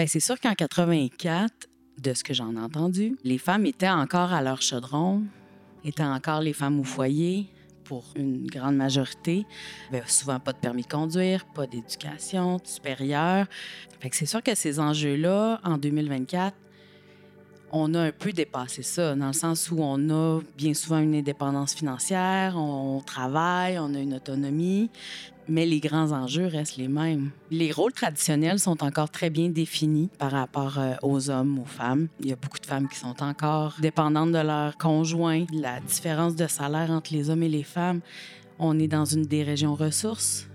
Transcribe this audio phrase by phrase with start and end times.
[0.00, 1.52] Bien, c'est sûr qu'en 84,
[1.98, 5.24] de ce que j'en ai entendu, les femmes étaient encore à leur chaudron,
[5.84, 7.48] étaient encore les femmes au foyer
[7.84, 9.44] pour une grande majorité.
[9.90, 13.46] Avait souvent pas de permis de conduire, pas d'éducation supérieure.
[14.10, 16.56] C'est sûr que ces enjeux-là, en 2024,
[17.72, 21.14] on a un peu dépassé ça, dans le sens où on a bien souvent une
[21.14, 24.90] indépendance financière, on travaille, on a une autonomie,
[25.50, 27.30] mais les grands enjeux restent les mêmes.
[27.50, 32.08] Les rôles traditionnels sont encore très bien définis par rapport euh, aux hommes, aux femmes.
[32.20, 35.44] Il y a beaucoup de femmes qui sont encore dépendantes de leur conjoint.
[35.52, 38.00] La différence de salaire entre les hommes et les femmes,
[38.58, 40.46] on est dans une des régions ressources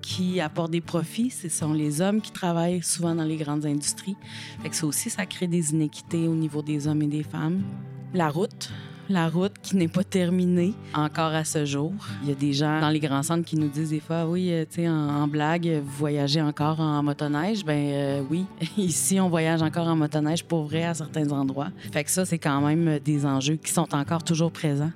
[0.00, 4.16] qui apportent des profits, ce sont les hommes qui travaillent souvent dans les grandes industries.
[4.62, 7.62] Fait que ça aussi, ça crée des inéquités au niveau des hommes et des femmes.
[8.12, 8.70] La route,
[9.08, 11.92] la route qui n'est pas terminée encore à ce jour.
[12.22, 14.50] Il y a des gens dans les grands centres qui nous disent des fois, oui,
[14.50, 17.64] euh, tu sais, en, blague, vous voyagez encore en motoneige?
[17.64, 18.46] Ben euh, oui,
[18.78, 21.68] ici, on voyage encore en motoneige pour vrai à certains endroits.
[21.92, 24.92] Fait que ça, c'est quand même des enjeux qui sont encore toujours présents.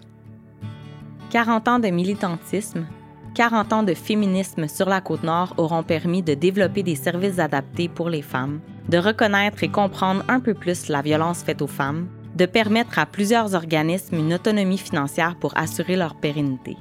[1.31, 2.87] 40 ans de militantisme,
[3.35, 7.89] 40 ans de féminisme sur la côte nord auront permis de développer des services adaptés
[7.89, 12.09] pour les femmes, de reconnaître et comprendre un peu plus la violence faite aux femmes,
[12.39, 16.77] de permettre à plusieurs organismes une autonomie financière pour assurer leur pérennité.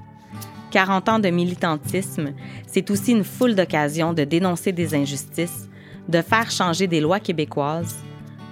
[0.69, 2.33] 40 ans de militantisme,
[2.67, 5.67] c'est aussi une foule d'occasions de dénoncer des injustices,
[6.07, 7.97] de faire changer des lois québécoises,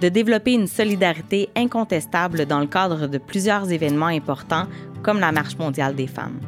[0.00, 4.66] de développer une solidarité incontestable dans le cadre de plusieurs événements importants
[5.04, 6.40] comme la Marche mondiale des femmes.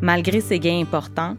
[0.00, 1.34] Malgré ces gains importants,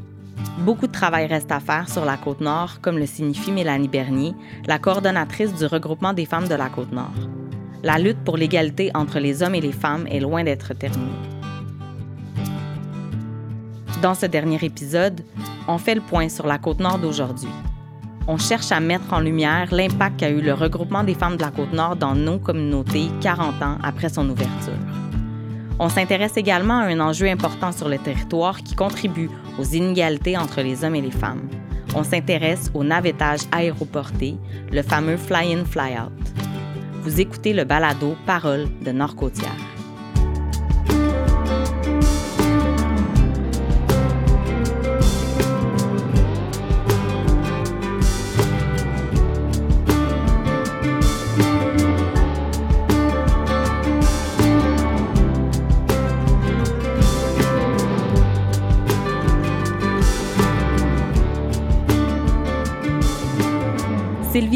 [0.59, 4.33] beaucoup de travail reste à faire sur la côte nord, comme le signifie Mélanie Bernier,
[4.67, 7.13] la coordonnatrice du regroupement des femmes de la côte nord.
[7.83, 11.11] La lutte pour l'égalité entre les hommes et les femmes est loin d'être terminée.
[14.01, 15.19] Dans ce dernier épisode,
[15.67, 17.49] on fait le point sur la côte nord d'aujourd'hui.
[18.25, 21.51] On cherche à mettre en lumière l'impact qu'a eu le regroupement des femmes de la
[21.51, 24.79] côte nord dans nos communautés 40 ans après son ouverture.
[25.77, 29.29] On s'intéresse également à un enjeu important sur le territoire qui contribue
[29.59, 31.49] aux inégalités entre les hommes et les femmes.
[31.95, 34.37] On s'intéresse au navettage aéroporté,
[34.71, 36.42] le fameux fly-in, fly-out.
[37.03, 39.72] Vous écoutez le balado Parole de Nord-Côtière.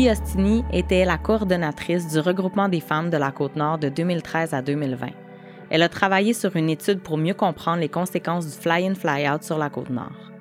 [0.09, 5.07] Ostini était la coordonnatrice du regroupement des femmes de la Côte-Nord de 2013 à 2020.
[5.69, 9.57] Elle a travaillé sur une étude pour mieux comprendre les conséquences du fly-in, fly-out sur
[9.57, 10.31] la Côte-Nord.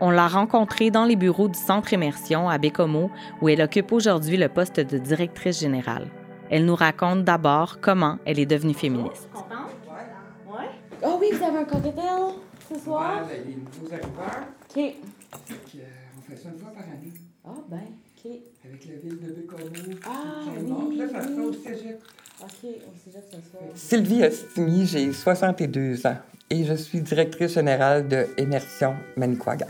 [0.00, 3.10] On l'a rencontrée dans les bureaux du Centre Immersion à Bécomo,
[3.40, 6.08] où elle occupe aujourd'hui le poste de directrice générale.
[6.50, 9.30] Elle nous raconte d'abord comment elle est devenue féministe.
[10.46, 10.68] Ouais.
[11.02, 11.94] Oh oui, vous avez un cocktail
[12.70, 13.22] ce soir?
[13.26, 14.44] Ouais, les nouveaux arriveurs.
[14.70, 14.76] OK.
[14.78, 15.80] euh,
[16.18, 17.12] on fait ça une fois par année.
[17.46, 17.80] Ah, ben,
[18.24, 18.30] OK.
[18.68, 19.98] Avec la ville de Bécomo.
[20.04, 22.00] Ah, oui, Là, ça se fait au cégep.
[22.42, 23.62] OK, on sait déjà ce soir.
[23.74, 26.16] Sylvie Ostini, j'ai 62 ans
[26.50, 29.66] et je suis directrice générale de Immersion Manicouagan.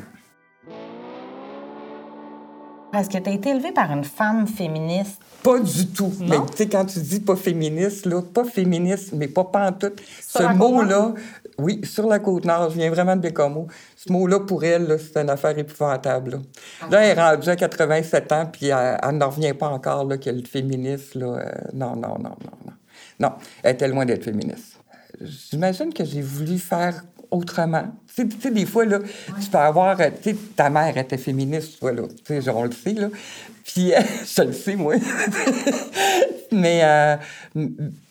[2.98, 5.20] Est-ce que tu as été élevée par une femme féministe?
[5.42, 6.12] Pas du tout.
[6.20, 6.26] Non?
[6.28, 10.00] Mais tu sais, quand tu dis pas féministe, là, pas féministe, mais pas pantoute.
[10.20, 11.14] Sur Ce mot-là,
[11.58, 13.68] oui, sur la Côte-Nord, je viens vraiment de Bécomo.
[13.96, 16.32] Ce mot-là, pour elle, c'est une affaire épouvantable.
[16.32, 16.38] Là,
[16.80, 16.86] Ah.
[16.90, 20.38] Là, elle est rendue à 87 ans, puis elle, elle n'en revient pas encore qu'elle
[20.38, 21.14] est féministe.
[21.14, 21.26] Là.
[21.26, 22.72] Euh, non, non, non, non, non.
[23.20, 24.80] Non, elle était loin d'être féministe.
[25.20, 27.84] J'imagine que j'ai voulu faire autrement.
[28.08, 28.98] Tu sais, tu sais, des fois, là,
[29.42, 30.00] tu peux avoir...
[30.00, 32.02] euh, Tu sais, ta mère était féministe, toi, là.
[32.08, 33.08] Tu sais, genre, on le sait, là.
[33.64, 34.00] Puis, euh,
[34.36, 34.94] je le sais, moi.
[36.52, 37.16] mais, euh,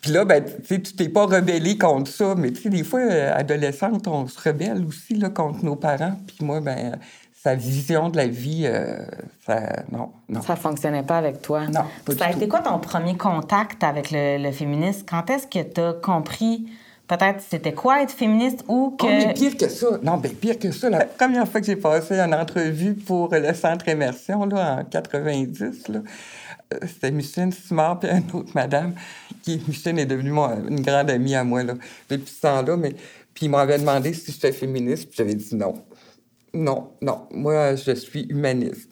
[0.02, 2.36] puis là, ben, tu sais, tu t'es pas rebellé contre ça.
[2.38, 6.18] Mais, tu sais, des fois, euh, adolescente, on se rebelle aussi, là, contre nos parents.
[6.28, 6.98] Puis moi, ben,
[7.42, 9.06] sa vision de la vie, euh,
[9.46, 9.84] ça...
[9.92, 10.42] Non, non.
[10.42, 11.68] Ça fonctionnait pas avec toi?
[11.68, 15.06] Non, pas Ça a été quoi ton premier contact avec le, le féminisme?
[15.08, 16.66] Quand est-ce que tu as compris
[17.08, 19.06] peut-être c'était quoi être féministe ou que.
[19.06, 20.00] Oh, mais pire que ça.
[20.04, 20.90] Non, ben pire que ça.
[20.90, 25.88] La première fois que j'ai passé une entrevue pour le Centre Immersion, là, en 90,
[25.90, 26.00] là,
[26.74, 28.94] euh, c'était Micheline Simard puis une autre madame,
[29.44, 31.74] qui, Micheline est devenue mon- une grande amie à moi, là,
[32.10, 32.96] depuis ce temps-là, mais...
[33.34, 35.74] Puis ils m'avaient demandé si j'étais féministe, puis j'avais dit non.
[36.54, 37.28] Non, non.
[37.32, 38.90] Moi, je suis humaniste.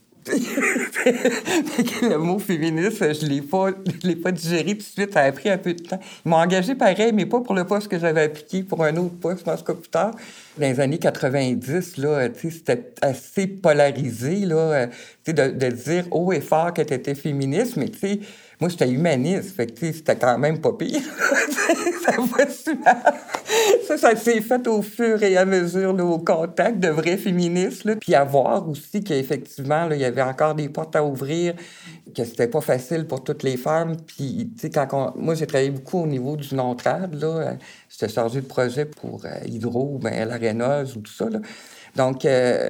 [2.01, 5.13] Le mot féministe, je je l'ai pas digéré tout de suite.
[5.13, 5.99] Ça a pris un peu de temps.
[6.25, 9.15] Ils m'ont engagé pareil, mais pas pour le poste que j'avais appliqué, pour un autre
[9.15, 10.11] poste, je pense que plus tard.
[10.57, 14.87] Dans les années 90, là, c'était assez polarisé là,
[15.25, 18.19] de, de dire haut et fort que tu étais féministe, mais tu sais,
[18.63, 21.01] moi, j'étais humaniste, fait que c'était quand même pas pire.
[23.85, 27.83] ça, ça, s'est fait au fur et à mesure, au contact de vrais féministes.
[27.83, 27.97] Là.
[27.97, 31.55] Puis à voir aussi qu'effectivement, il y avait encore des portes à ouvrir,
[32.15, 33.97] que c'était pas facile pour toutes les femmes.
[33.97, 37.57] Puis, quand moi, j'ai travaillé beaucoup au niveau du non-trad, là.
[37.89, 40.25] J'étais chargé de projet pour euh, Hydro, ben,
[40.95, 41.39] ou tout ça, là.
[41.97, 42.23] Donc...
[42.23, 42.69] Euh,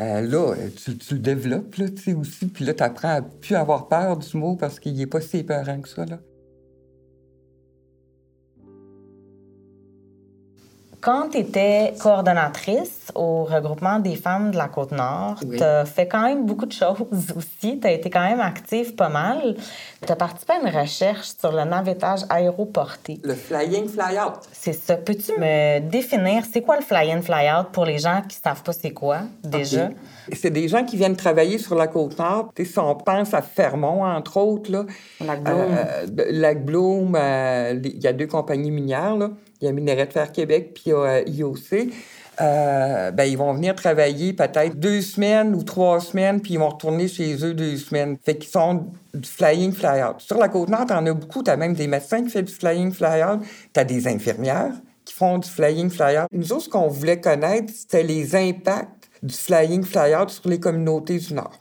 [0.00, 1.86] euh, là, tu, tu, le développes là,
[2.16, 5.20] aussi, puis là, tu apprends à plus avoir peur du mot parce qu'il n'est pas
[5.20, 6.04] si épeurant que ça.
[6.04, 6.18] Là.
[11.04, 16.22] Quand tu étais coordonnatrice au regroupement des femmes de la Côte-Nord, tu as fait quand
[16.22, 16.96] même beaucoup de choses
[17.36, 17.78] aussi.
[17.78, 19.54] Tu as été quand même active pas mal.
[20.00, 23.20] Tu as participé à une recherche sur le navettage aéroporté.
[23.22, 24.36] Le fly-in, fly-out.
[24.50, 24.96] C'est ça.
[24.96, 28.72] Peux-tu me définir, c'est quoi le fly-in, fly-out pour les gens qui ne savent pas
[28.72, 29.90] c'est quoi déjà?
[30.32, 32.50] C'est des gens qui viennent travailler sur la Côte-Nord.
[32.56, 34.86] Si on pense à Fermont, entre autres, là,
[35.20, 39.16] Lac Bloom, euh, Lac Bloom euh, il y a deux compagnies minières.
[39.16, 39.28] Là.
[39.64, 41.90] Il y a Minerai de Fer Québec, puis il y a IOC.
[42.38, 46.68] Euh, ben, ils vont venir travailler peut-être deux semaines ou trois semaines, puis ils vont
[46.68, 48.18] retourner chez eux deux semaines.
[48.22, 50.16] Fait qu'ils sont du flying fly-out.
[50.18, 51.42] Sur la Côte-Nord, t'en as beaucoup.
[51.42, 53.40] T'as même des médecins qui font du flying fly-out.
[53.72, 54.74] T'as des infirmières
[55.06, 56.28] qui font du flying fly-out.
[56.30, 61.32] Nous autres, qu'on voulait connaître, c'était les impacts du flying fly-out sur les communautés du
[61.32, 61.58] Nord.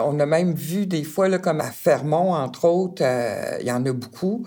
[0.00, 3.84] On a même vu des fois, comme à Fermont, entre autres, euh, il y en
[3.84, 4.46] a beaucoup.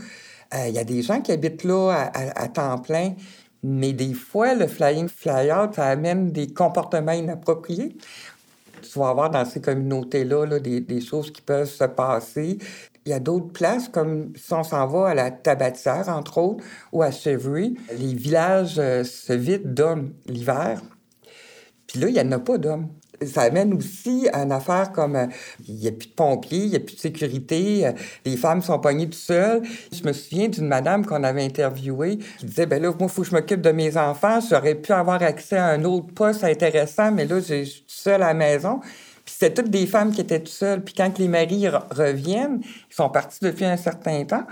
[0.54, 3.14] Il euh, y a des gens qui habitent là à, temps plein,
[3.64, 7.98] mais des fois, le flying fly-out, ça amène des comportements inappropriés.
[8.82, 12.60] Tu vas avoir dans ces communautés-là des, choses qui peuvent se passer.
[13.06, 16.64] Il y a d'autres places, comme si on s'en va à la Tabatière, entre autres,
[16.92, 20.82] ou à Chevry, les villages euh, se vident d'hommes l'hiver.
[21.88, 22.90] Puis là, il n'y en a pas d'hommes
[23.26, 25.26] ça amène aussi à une affaire comme euh,
[25.68, 27.92] il n'y a plus de pompiers, il n'y a plus de sécurité, euh,
[28.26, 29.62] les femmes sont pognées tout seules.
[29.92, 33.28] Je me souviens d'une madame qu'on avait interviewée qui disait ben là, moi, faut que
[33.28, 34.40] je m'occupe de mes enfants.
[34.48, 38.28] J'aurais pu avoir accès à un autre poste intéressant, mais là, je suis seule à
[38.28, 38.80] la maison.
[39.26, 40.84] Puis c'était toutes des femmes qui étaient toutes seules.
[40.84, 44.46] Puis quand les maris reviennent, ils sont partis depuis un certain temps.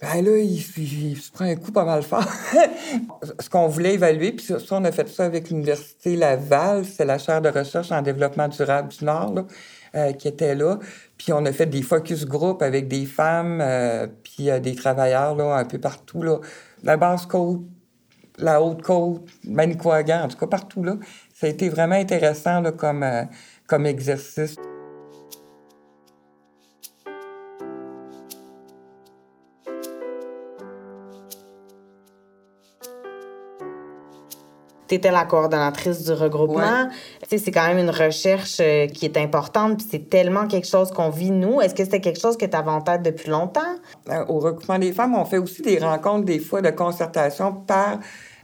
[0.00, 2.24] Ben là, il, se prend un coup pas mal fort.
[3.38, 7.18] Ce qu'on voulait évaluer, puis ça, on a fait ça avec l'Université Laval, c'est la
[7.18, 9.44] chaire de recherche en développement durable du Nord,
[9.94, 10.78] euh, qui était là.
[11.18, 15.36] Puis on a fait des focus group avec des femmes, euh, puis euh, des travailleurs,
[15.36, 16.24] là, un peu partout.
[16.82, 17.60] La Basse-Côte,
[18.38, 20.96] la Haute-Côte, Manicouagan, en tout cas partout, là.
[21.34, 24.56] Ça a été vraiment intéressant, comme exercice.
[34.90, 36.88] Tu étais la coordonnatrice du regroupement.
[37.28, 41.10] C'est quand même une recherche euh, qui est importante, puis c'est tellement quelque chose qu'on
[41.10, 41.60] vit, nous.
[41.60, 43.60] Est-ce que c'était quelque chose que tu avais en tête depuis longtemps?
[44.08, 48.00] Euh, au regroupement des femmes, on fait aussi des rencontres, des fois, de concertation par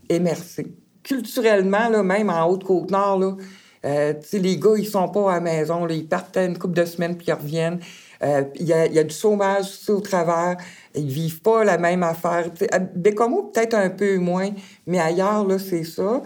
[0.09, 0.67] MRC.
[1.03, 3.39] Culturellement, là, même en Haute-Côte-Nord,
[3.85, 6.85] euh, les gars, ils sont pas à la maison, là, ils partent une couple de
[6.85, 7.81] semaines puis ils reviennent.
[8.23, 10.57] Il y, a, du chômage aussi au travers.
[10.95, 12.51] Ils vivent pas la même affaire.
[12.73, 14.51] à Bécomo, peut-être un peu moins,
[14.87, 16.23] mais ailleurs, là, c'est ça.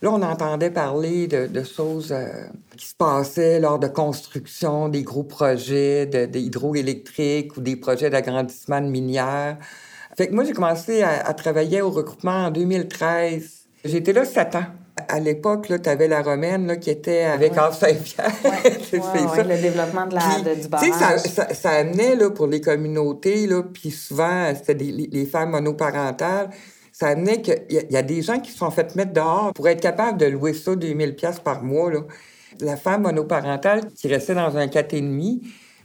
[0.00, 2.44] Là, on entendait parler de, choses euh,
[2.76, 8.86] qui se passaient lors de construction, des gros projets d'hydroélectrique ou des projets d'agrandissement de
[8.86, 9.58] minières.
[10.16, 13.66] Fait que moi, j'ai commencé à, travailler au recrutement en 2013.
[13.84, 14.66] J'étais là sept ans.
[15.08, 17.72] À l'époque, tu avais la Romaine là, qui était avec ouais.
[17.72, 18.32] Saint-Pierre.
[18.44, 19.42] Ouais.
[19.44, 21.20] le développement de la, du barrage.
[21.20, 26.50] Ça, ça, amenait là, pour les communautés, là, puis souvent, c'était les, femmes monoparentales
[26.90, 29.68] ça amenait qu'il y, y, a des gens qui se sont fait mettre dehors pour
[29.68, 31.92] être capables de louer ça 2000 pièces par mois.
[31.92, 32.00] Là.
[32.58, 35.40] La femme monoparentale qui restait dans un 4,5,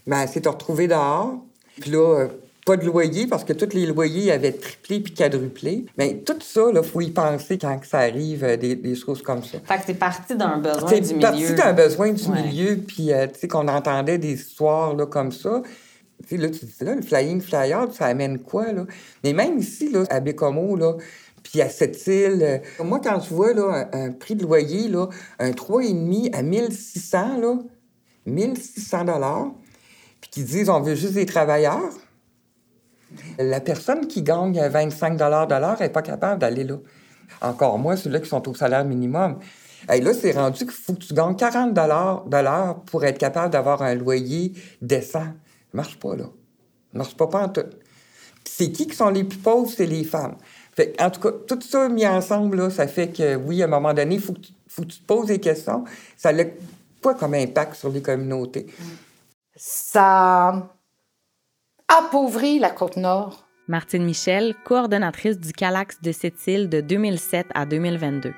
[0.07, 1.35] ben, elle s'est retrouvée dehors.
[1.79, 2.27] Puis là, euh,
[2.65, 5.85] pas de loyer parce que tous les loyers avaient triplé puis quadruplé.
[5.97, 9.57] Mais tout ça, il faut y penser quand ça arrive, euh, des, choses comme ça.
[9.65, 11.09] Fait que c'est parti d'un besoin du milieu.
[11.09, 15.05] C'est parti d'un besoin du milieu, puis euh, tu sais, qu'on entendait des histoires là,
[15.05, 15.61] comme ça.
[16.31, 18.85] là, tu dis, là, le flying flyer, ça amène quoi, là?
[19.23, 20.95] Mais même ici, là, à Bécomo, là,
[21.43, 25.09] puis à cette île, euh, moi, quand je vois là, un, prix de loyer, là,
[25.39, 27.57] un 3,5 à 1600, là,
[28.25, 29.51] 1600 dollars,
[30.21, 31.91] puis qu'ils disent on veut juste des travailleurs,
[33.37, 35.23] la personne qui gagne 25 de
[35.59, 36.77] l'heure n'est pas capable d'aller là.
[37.41, 39.39] Encore moins ceux-là qui sont au salaire minimum.
[39.91, 43.51] Et là, c'est rendu qu'il faut que tu gagnes 40 de l'heure pour être capable
[43.51, 45.19] d'avoir un loyer décent.
[45.19, 45.33] Ça
[45.73, 46.25] marche pas, là.
[46.91, 47.65] Ça marche pas, pas en tout.
[48.45, 49.69] C'est qui qui sont les plus pauvres?
[49.75, 50.35] C'est les femmes.
[50.75, 53.67] Fait, en tout cas, tout ça mis ensemble, là, ça fait que, oui, à un
[53.67, 54.33] moment donné, il faut,
[54.67, 55.83] faut, que tu te poses des questions.
[56.17, 56.43] Ça a
[57.01, 58.67] quoi comme impact sur les communautés?
[59.55, 60.67] Ça
[61.87, 63.47] appauvrit la Côte-Nord.
[63.67, 68.33] Martine Michel, coordonnatrice du Calax de cette île de 2007 à 2022.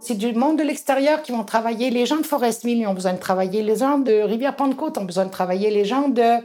[0.00, 1.90] C'est du monde de l'extérieur qui vont travailler.
[1.90, 3.62] Les gens de Forestville ont besoin de travailler.
[3.62, 5.70] Les gens de Rivière-Pentecôte ont besoin de travailler.
[5.70, 6.36] Les gens de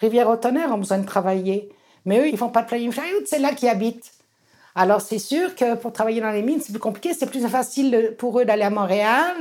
[0.00, 1.68] Rivière-au-Tonnerre ont besoin de travailler.
[2.04, 2.90] Mais eux, ils font pas de fly
[3.26, 4.12] c'est là qu'ils habitent.
[4.74, 7.12] Alors, c'est sûr que pour travailler dans les mines, c'est plus compliqué.
[7.14, 9.34] C'est plus facile pour eux d'aller à Montréal,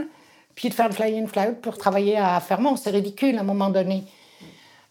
[0.56, 2.76] puis de faire le fly-in, fly-out pour travailler à Fermont.
[2.76, 4.04] C'est ridicule à un moment donné.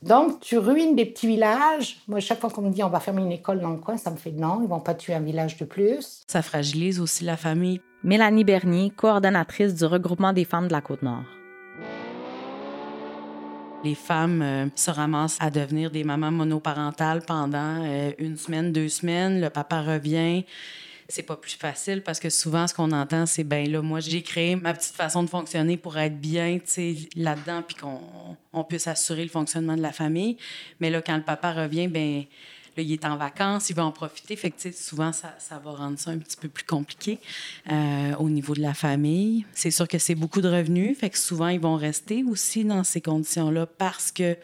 [0.03, 1.97] Donc, tu ruines des petits villages.
[2.09, 4.11] Moi, chaque fois qu'on me dit on va fermer une école dans le coin, ça
[4.11, 6.25] me fait non, ils vont pas tuer un village de plus.
[6.29, 7.81] Ça fragilise aussi la famille.
[8.03, 11.25] Mélanie Bernier, coordonnatrice du regroupement des femmes de la Côte-Nord.
[13.83, 18.89] Les femmes euh, se ramassent à devenir des mamans monoparentales pendant euh, une semaine, deux
[18.89, 19.41] semaines.
[19.41, 20.45] Le papa revient
[21.09, 24.23] c'est pas plus facile parce que souvent, ce qu'on entend, c'est ben là, moi, j'ai
[24.23, 26.59] créé ma petite façon de fonctionner pour être bien,
[27.17, 28.01] là-dedans, puis qu'on
[28.53, 30.37] on puisse assurer le fonctionnement de la famille.
[30.81, 32.25] Mais là, quand le papa revient, ben
[32.77, 34.37] Il est en vacances, il va en profiter.
[34.37, 37.19] Fait que, souvent, ça, ça, va rendre ça un petit peu plus compliqué
[37.71, 39.47] euh, au niveau de la famille.
[39.53, 40.99] C'est sûr que c'est beaucoup de revenus.
[40.99, 44.37] Fait que souvent, ils vont rester aussi dans ces conditions-là parce que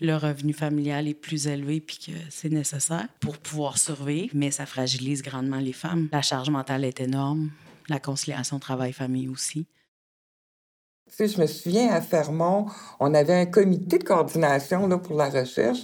[0.00, 4.30] le revenu familial est plus élevé puis que c'est nécessaire pour pouvoir survivre.
[4.34, 6.08] Mais ça fragilise grandement les femmes.
[6.12, 7.50] La charge mentale est énorme.
[7.88, 9.66] La conciliation travail-famille aussi.
[11.10, 12.66] Tu sais, je me souviens à Fermont,
[13.00, 15.80] on avait un comité de coordination là, pour la recherche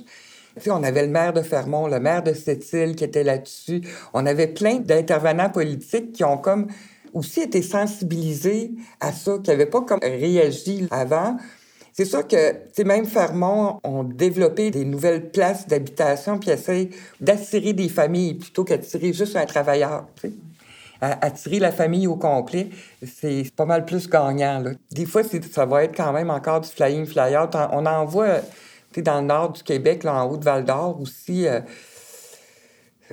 [0.68, 3.82] on avait le maire de Fermont, le maire de Sept-Îles qui était là-dessus.
[4.14, 6.68] On avait plein d'intervenants politiques qui ont comme
[7.12, 11.36] aussi été sensibilisés à ça, qui n'avaient pas comme réagi avant.
[11.92, 17.88] C'est sûr que, même Fermont ont développé des nouvelles places d'habitation puis essayent d'attirer des
[17.88, 20.06] familles plutôt qu'attirer juste un travailleur.
[21.00, 22.68] attirer la famille au complet,
[23.02, 24.62] c'est pas mal plus gagnant.
[24.90, 27.54] Des fois, ça va être quand même encore du flying, fly-out.
[27.72, 28.40] On en voit
[28.96, 31.60] dans le nord du Québec, là, en haut de Val-d'Or aussi, euh,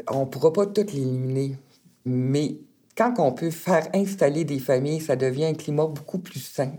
[0.10, 1.58] on ne pourra pas tout l'éliminer.
[2.06, 2.58] Mais
[2.96, 6.74] quand on peut faire installer des familles, ça devient un climat beaucoup plus sain.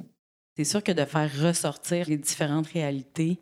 [0.56, 3.40] C'est sûr que de faire ressortir les différentes réalités,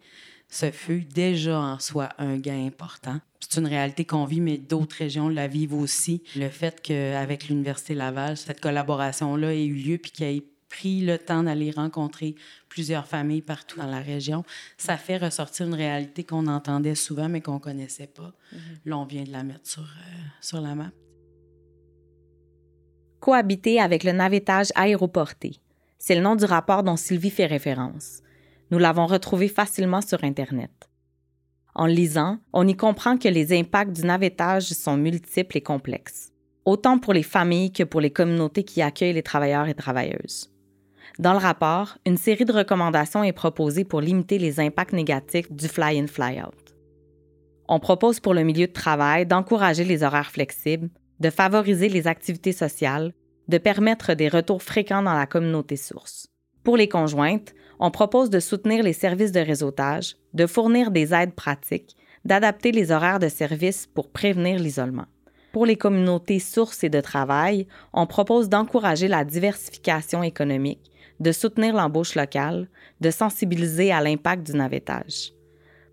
[0.49, 3.19] ce fut déjà en soi un gain important.
[3.41, 6.23] C'est une réalité qu'on vit, mais d'autres régions la vivent aussi.
[6.37, 11.03] Le fait qu'avec l'Université Laval, cette collaboration-là ait eu lieu puis qu'il y ait pris
[11.03, 12.35] le temps d'aller rencontrer
[12.71, 14.43] plusieurs familles partout dans la région,
[14.79, 18.33] ça fait ressortir une réalité qu'on entendait souvent, mais qu'on ne connaissait pas.
[18.53, 18.59] Mhm.
[18.87, 20.91] Là, on vient de la mettre sur, euh, sur la map.
[23.21, 25.57] Cohabiter avec le navettage aéroporté.
[25.99, 28.23] C'est le nom du rapport dont Sylvie fait référence.
[28.71, 30.89] Nous l'avons retrouvé facilement sur Internet.
[31.75, 36.33] En lisant, on y comprend que les impacts du navettage sont multiples et complexes,
[36.65, 40.53] autant pour les familles que pour les communautés qui accueillent les travailleurs et travailleuses.
[41.19, 45.69] Dans le rapport, une série de recommandations est proposée pour limiter les impacts négatifs du
[45.69, 46.75] fly-in, fly-out.
[47.69, 50.89] On propose pour le milieu de travail d'encourager les horaires flexibles,
[51.21, 53.13] de favoriser les activités sociales,
[53.49, 56.29] de permettre des retours fréquents dans la communauté source.
[56.65, 61.35] Pour les conjointes, on propose de soutenir les services de réseautage, de fournir des aides
[61.35, 65.07] pratiques, d'adapter les horaires de service pour prévenir l'isolement.
[65.53, 71.75] Pour les communautés sources et de travail, on propose d'encourager la diversification économique de soutenir
[71.75, 72.69] l'embauche locale,
[73.01, 75.33] de sensibiliser à l'impact du navettage.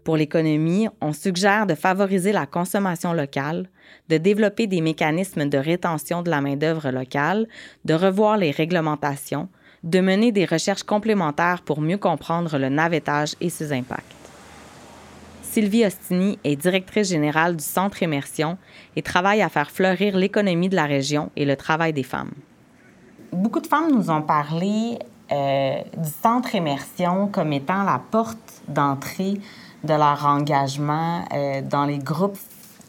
[0.03, 3.69] Pour l'économie, on suggère de favoriser la consommation locale,
[4.07, 7.47] de développer des mécanismes de rétention de la main-d'œuvre locale,
[7.85, 9.49] de revoir les réglementations,
[9.83, 14.15] de mener des recherches complémentaires pour mieux comprendre le navettage et ses impacts.
[15.43, 18.57] Sylvie Ostini est directrice générale du Centre Immersion
[18.95, 22.33] et travaille à faire fleurir l'économie de la région et le travail des femmes.
[23.31, 24.99] Beaucoup de femmes nous ont parlé
[25.31, 29.39] euh, du centre immersion comme étant la porte d'entrée
[29.83, 32.37] de leur engagement euh, dans les groupes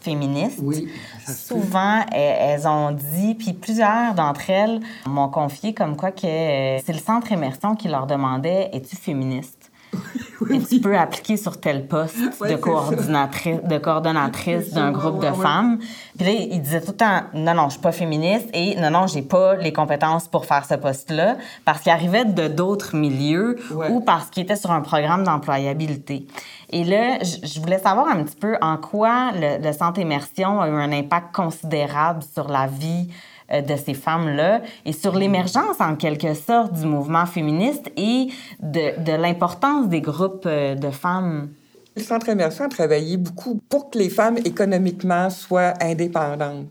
[0.00, 0.60] féministes.
[0.62, 0.88] Oui.
[1.26, 6.94] Souvent, elles ont dit, puis plusieurs d'entre elles m'ont confié comme quoi que euh, c'est
[6.94, 9.59] le centre immersion qui leur demandait Es-tu féministe?
[10.50, 15.78] et tu peux appliquer sur tel poste de, coordinatrice, de coordonnatrice d'un groupe de femmes.
[16.16, 18.90] Puis là, il disait tout le temps, non, non, je suis pas féministe et non,
[18.90, 23.56] non, j'ai pas les compétences pour faire ce poste-là parce qu'il arrivait de d'autres milieux
[23.90, 26.26] ou parce qu'il était sur un programme d'employabilité.
[26.70, 30.68] Et là, je voulais savoir un petit peu en quoi le, le Centre Immersion a
[30.68, 33.08] eu un impact considérable sur la vie
[33.50, 38.28] de ces femmes-là et sur l'émergence, en quelque sorte, du mouvement féministe et
[38.60, 41.50] de, de l'importance des groupes euh, de femmes.
[41.96, 46.66] Le Centre immersion a travaillé beaucoup pour que les femmes économiquement soient indépendantes.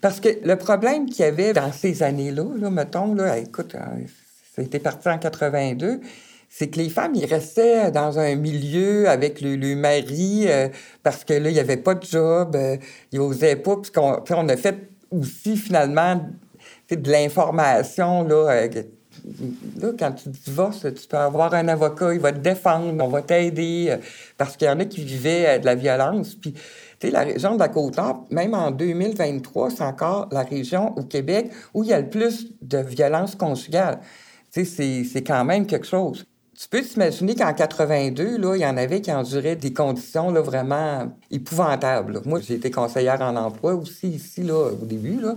[0.00, 3.78] Parce que le problème qu'il y avait dans ces années-là, là, mettons, là, écoute, euh,
[4.54, 6.00] ça a été parti en 82,
[6.54, 10.68] c'est que les femmes, ils restaient dans un milieu avec le, mari euh,
[11.02, 12.76] parce que là, il n'y avait pas de job, euh,
[13.10, 16.20] ils n'osaient pas, puis qu'on on a fait aussi, finalement,
[16.90, 18.68] de l'information, là, euh,
[19.98, 23.86] quand tu divorces, tu peux avoir un avocat, il va te défendre, on va t'aider,
[23.90, 23.96] euh,
[24.36, 26.34] parce qu'il y en a qui vivaient euh, de la violence.
[26.34, 26.60] Puis, tu
[27.00, 31.50] sais, la région de la Côte-Nord, même en 2023, c'est encore la région au Québec
[31.74, 34.00] où il y a le plus de violence conjugale.
[34.52, 36.26] Tu sais, c'est quand même quelque chose.
[36.62, 40.40] Tu peux t'imaginer qu'en 82, là, il y en avait qui enduraient des conditions là,
[40.42, 42.20] vraiment épouvantables.
[42.24, 45.20] Moi, j'ai été conseillère en emploi aussi ici, là, au début.
[45.20, 45.34] Là.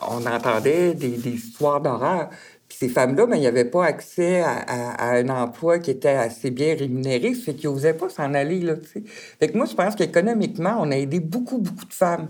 [0.00, 2.28] On entendait des, des histoires d'horreur.
[2.68, 6.10] Puis ces femmes-là, ben, il n'y avait pas accès à, à- un emploi qui était
[6.10, 8.60] assez bien rémunéré, fait qu'ils n'osaient pas s'en aller.
[8.60, 8.76] Là,
[9.40, 12.28] fait que moi, je pense qu'économiquement, on a aidé beaucoup, beaucoup de femmes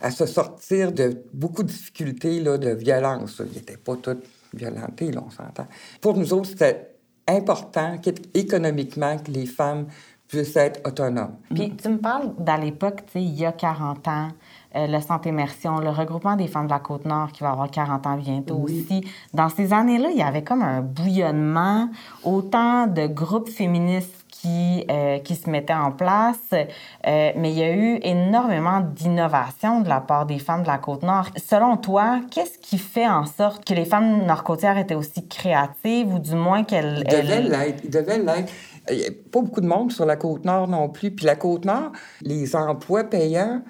[0.00, 3.42] à se sortir de beaucoup de difficultés là, de violence.
[3.52, 4.24] Ils n'étaient pas toutes
[4.54, 5.66] violentées, là, on s'entend.
[6.00, 6.89] Pour nous autres, c'était
[7.36, 9.86] important qu'économiquement, que les femmes
[10.30, 11.34] puissent être autonomes.
[11.52, 14.28] Puis tu me parles d'à l'époque, tu sais, il y a 40 ans,
[14.76, 18.06] euh, le Centre Immersion, le regroupement des femmes de la Côte-Nord qui va avoir 40
[18.06, 19.04] ans bientôt aussi.
[19.34, 21.88] Dans ces années-là, il y avait comme un bouillonnement,
[22.22, 27.62] autant de groupes féministes qui, euh, qui se mettaient en place, euh, mais il y
[27.62, 31.28] a eu énormément d'innovation de la part des femmes de la Côte-Nord.
[31.36, 36.18] Selon toi, qu'est-ce qui fait en sorte que les femmes nord-côtières étaient aussi créatives ou
[36.18, 37.04] du moins qu'elles...
[37.06, 37.80] Ils devaient l'être.
[37.84, 38.52] Ils devaient l'être.
[38.90, 41.10] Il n'y a pas beaucoup de monde sur la Côte-Nord non plus.
[41.10, 41.92] Puis la Côte-Nord,
[42.22, 43.62] les emplois payants,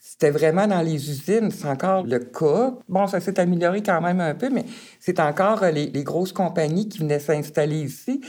[0.00, 1.50] c'était vraiment dans les usines.
[1.52, 2.72] C'est encore le cas.
[2.88, 4.64] Bon, ça s'est amélioré quand même un peu, mais
[4.98, 8.20] c'est encore euh, les, les grosses compagnies qui venaient s'installer ici,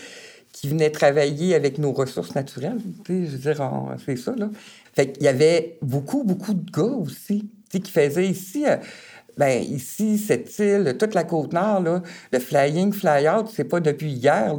[0.61, 2.77] qui venaient travailler avec nos ressources naturelles.
[3.09, 4.47] Je veux dire, c'est ça, là.
[4.93, 8.65] Fait qu'il y avait beaucoup, beaucoup de gars aussi, qui faisaient ici...
[8.67, 8.77] euh,
[9.37, 14.55] ben ici, cette île, toute la Côte-Nord, là, le flying, fly-out, c'est pas depuis hier.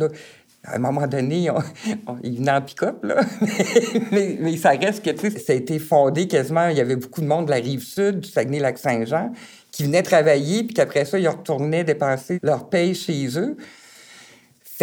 [0.64, 1.59] À un moment donné, on,
[2.09, 3.21] on- venait en pick-up, là.
[4.11, 6.66] mais, ça reste que, ça a été fondé quasiment.
[6.66, 9.31] Il y avait beaucoup de monde de la rive sud, du Saguenay-Lac-Saint-Jean,
[9.70, 13.57] qui venaient travailler, puis qu'après ça, ils retournaient dépenser leur paye chez eux.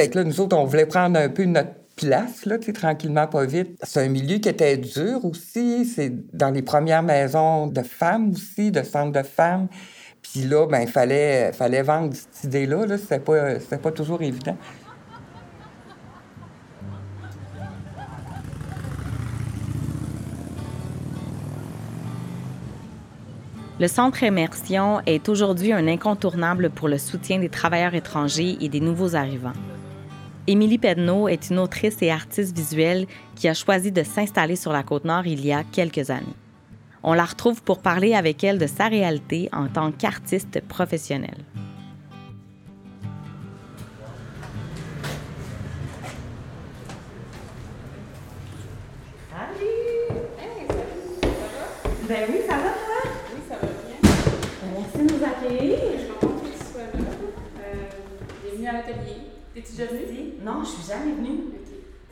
[0.08, 3.78] Que là, nous autres, on voulait prendre un peu notre place, là, tranquillement, pas vite.
[3.84, 5.86] C'est un milieu qui était dur aussi.
[5.86, 9.68] C'est dans les premières maisons de femmes aussi, de centres de femmes.
[10.22, 12.86] Puis là, ben, il fallait, fallait vendre cette idée-là.
[12.86, 12.98] Là.
[12.98, 14.56] C'était pas, c'était pas toujours évident.
[23.82, 28.82] Le Centre Immersion est aujourd'hui un incontournable pour le soutien des travailleurs étrangers et des
[28.82, 29.54] nouveaux arrivants.
[30.52, 34.82] Émilie Pedneau est une autrice et artiste visuelle qui a choisi de s'installer sur la
[34.82, 36.26] Côte-Nord il y a quelques années.
[37.04, 41.46] On la retrouve pour parler avec elle de sa réalité en tant qu'artiste professionnelle.
[52.08, 53.12] Ben oui, ça va, toi?
[53.36, 53.98] Oui, ça va bien.
[54.76, 55.78] Merci de nous accueillir.
[55.94, 57.06] Je suis contente que tu sois là.
[57.62, 57.76] Euh,
[58.44, 59.30] bienvenue à l'atelier.
[59.60, 60.34] T'es-tu déjà venue?
[60.42, 61.52] Non, je suis jamais venue.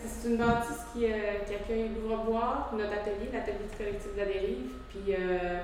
[0.03, 4.25] C'est une bâtisse qui, euh, qui accueille l'ouvre-boire, notre atelier, l'atelier du collectif de la
[4.25, 5.60] dérive, puis euh,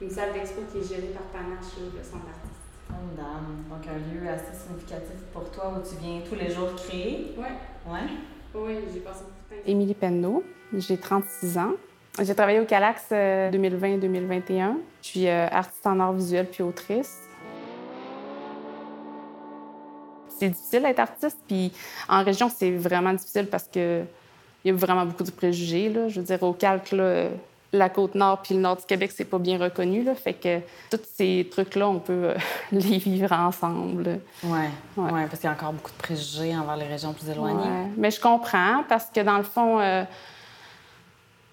[0.00, 2.50] une salle d'expo qui est gérée par Panache, le centre d'artistes.
[2.88, 3.46] Formidable.
[3.70, 7.34] Donc, un lieu assez significatif pour toi où tu viens tous les jours créer.
[7.36, 7.92] Ouais.
[7.92, 8.08] Ouais.
[8.54, 9.70] Oui, j'ai passé beaucoup de temps.
[9.70, 10.42] Émilie Penneau,
[10.76, 11.74] j'ai 36 ans.
[12.20, 14.74] J'ai travaillé au Calax euh, 2020-2021.
[15.02, 17.29] Je suis euh, artiste en art visuel puis autrice.
[20.40, 21.70] C'est difficile d'être artiste, puis
[22.08, 24.02] en région, c'est vraiment difficile parce que
[24.64, 25.88] il y a vraiment beaucoup de préjugés.
[25.88, 26.08] Là.
[26.08, 27.28] Je veux dire, au calque, là,
[27.72, 30.02] la côte nord puis le nord du Québec, c'est pas bien reconnu.
[30.02, 30.14] Là.
[30.14, 30.58] Fait que
[30.90, 32.34] tous ces trucs-là, on peut euh,
[32.72, 34.20] les vivre ensemble.
[34.42, 34.70] Ouais.
[34.96, 35.12] Ouais.
[35.12, 35.26] ouais.
[35.26, 37.60] parce qu'il y a encore beaucoup de préjugés envers les régions plus éloignées.
[37.60, 37.90] Ouais.
[37.96, 40.04] Mais je comprends parce que dans le fond, euh,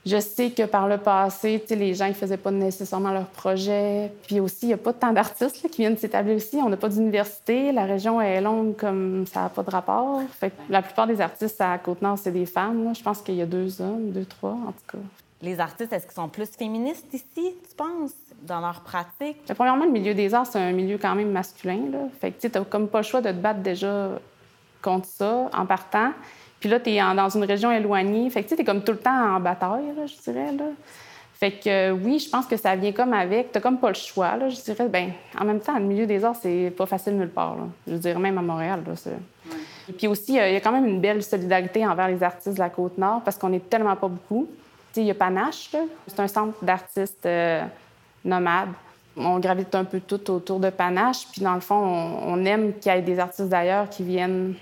[0.07, 4.11] je sais que par le passé, les gens ne faisaient pas nécessairement leur projet.
[4.25, 6.57] Puis aussi, il n'y a pas tant d'artistes qui viennent s'établir ici.
[6.63, 7.71] On n'a pas d'université.
[7.71, 10.21] La région est longue comme ça n'a pas de rapport.
[10.39, 12.85] Fait que la plupart des artistes à Côte-Nord, c'est des femmes.
[12.85, 12.93] là.
[12.93, 15.03] Je pense qu'il y a deux hommes, deux, trois en tout cas.
[15.41, 19.37] Les artistes, est-ce qu'ils sont plus féministes ici, tu penses, dans leur pratique?
[19.47, 21.81] Mais premièrement, le milieu des arts, c'est un milieu quand même masculin.
[21.91, 21.99] Là.
[22.19, 24.09] Fait que tu n'as comme pas le choix de te battre déjà
[24.81, 26.11] contre ça en partant.
[26.67, 28.30] Puis là, tu es dans une région éloignée.
[28.30, 30.51] Fait que tu es comme tout le temps en bataille, là, je dirais.
[30.51, 30.65] Là.
[31.34, 33.53] Fait que euh, oui, je pense que ça vient comme avec.
[33.53, 34.89] Tu comme pas le choix, là, je dirais.
[34.89, 37.56] Ben, en même temps, le milieu des arts, c'est pas facile nulle part.
[37.56, 37.63] Là.
[37.88, 38.82] Je veux dire, même à Montréal.
[38.86, 39.12] Là, c'est-
[39.88, 42.60] Et puis aussi, il y a quand même une belle solidarité envers les artistes de
[42.60, 44.45] la Côte-Nord parce qu'on est tellement pas beaucoup.
[44.97, 45.80] Il y a Panache, là.
[46.08, 47.62] c'est un centre d'artistes euh,
[48.25, 48.71] nomades.
[49.15, 52.73] On gravite un peu tout autour de Panache, puis dans le fond, on, on aime
[52.73, 54.56] qu'il y ait des artistes d'ailleurs qui viennent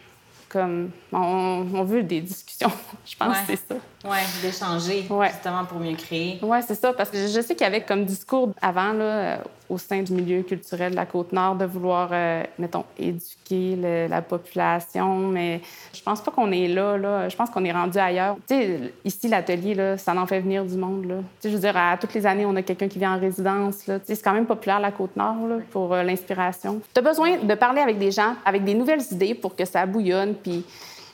[0.56, 0.92] comme...
[1.12, 2.72] On, on veut des discussions,
[3.06, 3.42] je pense Ouais.
[3.42, 3.76] que c'est ça.
[4.08, 5.30] Oui, d'échanger, Ouais.
[5.30, 6.40] justement, pour mieux créer.
[6.42, 9.38] Oui, c'est ça, parce que je sais qu'il y avait comme discours avant, là, euh,
[9.68, 14.22] au sein du milieu culturel de la Côte-Nord, de vouloir, euh, mettons, éduquer le- la
[14.22, 15.60] population, mais
[15.92, 17.30] je pense pas qu'on est là, là.
[17.30, 18.36] Je pense qu'on est rendu ailleurs.
[18.48, 21.16] Tu sais, ici, l'atelier, là, ça en fait venir du monde, là.
[21.16, 23.20] Tu sais, je veux dire, à toutes les années, on a quelqu'un qui vient en
[23.20, 24.00] résidence, là.
[24.00, 26.80] Tu sais, c'est quand même populaire, la Côte-Nord, là, pour euh, l'inspiration.
[26.94, 29.86] Tu as besoin de parler avec des gens, avec des nouvelles idées pour que ça
[29.88, 30.64] bouillonne, puis...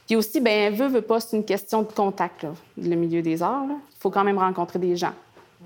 [0.08, 3.42] Puis aussi, ben veut, veut pas, c'est une question de contact, là, le milieu des
[3.42, 3.66] arts.
[3.70, 5.14] Il faut quand même rencontrer des gens.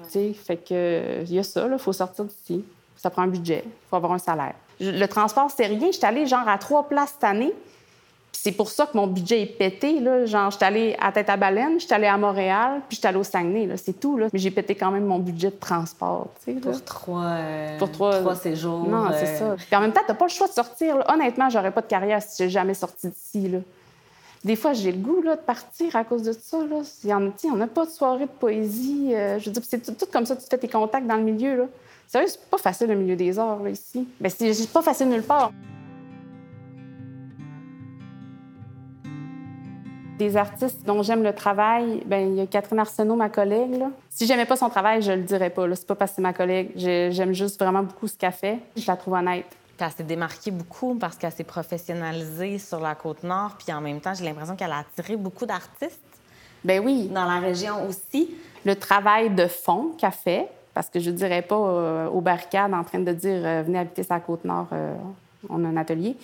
[0.04, 2.64] Tu sais, fait que il y a ça, il faut sortir d'ici.
[2.98, 4.54] Ça prend un budget, il faut avoir un salaire.
[4.80, 5.90] Je- Le transport, c'est rien.
[5.92, 7.54] J'étais allée genre à trois places cette année.
[8.32, 10.00] C'est pour ça que mon budget est pété.
[10.02, 10.26] Là.
[10.26, 13.24] Genre, j'étais allée à Tête à Baleine, j'étais allée à Montréal, puis j'étais allée au
[13.24, 13.70] Saguenay.
[13.78, 14.18] C'est tout.
[14.18, 14.28] Là.
[14.34, 16.28] Mais j'ai pété quand même mon budget de transport.
[16.62, 18.86] Pour trois, euh, Pour trois- trois séjours.
[18.88, 19.64] Non, c'est euh, ça.
[19.66, 20.98] Puis en même temps, t'as pas le choix de sortir.
[20.98, 21.06] là.
[21.14, 23.50] Honnêtement, j'aurais pas de carrière si j'ai jamais sorti d'ici.
[24.46, 26.60] Des fois, j'ai le goût là, de partir à cause de ça.
[26.60, 26.82] Là.
[27.04, 29.10] Il y en, on n'a pas de soirée de poésie.
[29.16, 31.58] euh, je veux c'est tout, comme ça, tu fais tes contacts dans le milieu.
[31.58, 31.64] Là.
[32.08, 34.08] Sérieux, c'est pas facile le milieu des arts là, ici.
[34.22, 35.52] Ben, c'est pas facile nulle part.
[40.20, 43.78] Des artistes dont j'aime le travail, ben il y a Catherine Arsenault, ma collègue.
[43.80, 43.90] Là.
[44.12, 45.66] Si j'aimais pas son travail, je le dirais pas.
[45.76, 46.70] C'est pas parce que c'est ma collègue.
[46.76, 48.60] J'ai- J'aime juste vraiment beaucoup ce qu'elle fait.
[48.78, 49.46] Je la trouve honnête.
[49.78, 53.56] Puis elle s'est démarquée beaucoup parce qu'elle s'est professionnalisée sur la Côte-Nord.
[53.58, 56.00] Puis en même temps, j'ai l'impression qu'elle a attiré beaucoup d'artistes
[56.64, 58.30] Ben oui, dans la région aussi.
[58.64, 62.74] le travail de fond qu'elle fait, parce que je ne dirais pas euh, aux barricades
[62.74, 64.96] en train de dire euh, venez habiter sa côte nord, euh,
[65.50, 66.16] on a un atelier.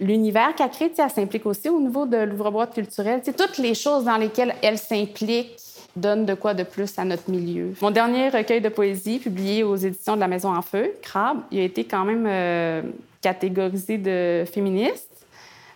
[0.00, 3.20] L'univers qu'elle crée, elle s'implique aussi au niveau de l'ouvre-boîte culturelle.
[3.20, 5.56] Tu sais, toutes les choses dans lesquelles elle s'implique
[5.96, 7.74] donnent de quoi de plus à notre milieu.
[7.80, 11.60] Mon dernier recueil de poésie, publié aux éditions de la Maison en Feu, Crabe, il
[11.60, 12.82] a été quand même euh,
[13.20, 15.08] catégorisé de féministe.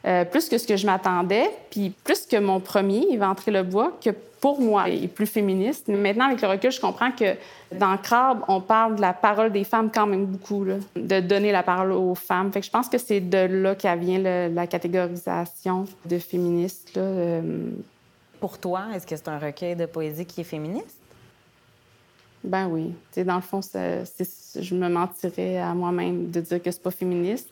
[0.04, 3.96] Euh, plus que ce que je m'attendais, puis plus que mon premier, Ventrer le bois,
[4.04, 5.86] que pour moi est plus féministe.
[5.86, 7.36] Maintenant, avec le recul, je comprends que
[7.70, 11.62] dans Crabe, on parle de la parole des femmes quand même beaucoup, de donner la
[11.62, 12.50] parole aux femmes.
[12.52, 16.94] Je pense que c'est de là qu'elle vient la catégorisation de féministe.
[16.96, 17.70] Euh,
[18.42, 20.96] Pour toi, est-ce que c'est un recueil de poésie qui est féministe?
[22.42, 22.88] Ben oui.
[22.88, 26.90] Tu sais, dans le fond, je me mentirais à moi-même de dire que c'est pas
[26.90, 27.48] féministe.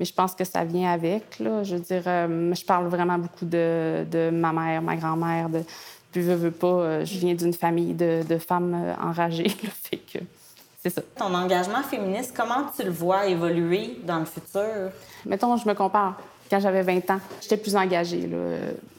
[0.00, 1.38] Mais je pense que ça vient avec.
[1.40, 1.62] Là.
[1.62, 5.50] Je veux dire, euh, je parle vraiment beaucoup de, de ma mère, ma grand-mère.
[5.50, 5.62] De...
[6.10, 9.44] Puis, veux, veux pas, euh, je viens d'une famille de, de femmes euh, enragées.
[9.62, 9.68] là.
[9.74, 10.20] Fait que
[10.82, 11.02] c'est ça.
[11.18, 14.90] Ton engagement féministe, comment tu le vois évoluer dans le futur?
[15.26, 16.16] Mettons, je me compare.
[16.50, 18.26] Quand j'avais 20 ans, j'étais plus engagée.
[18.26, 18.36] Là.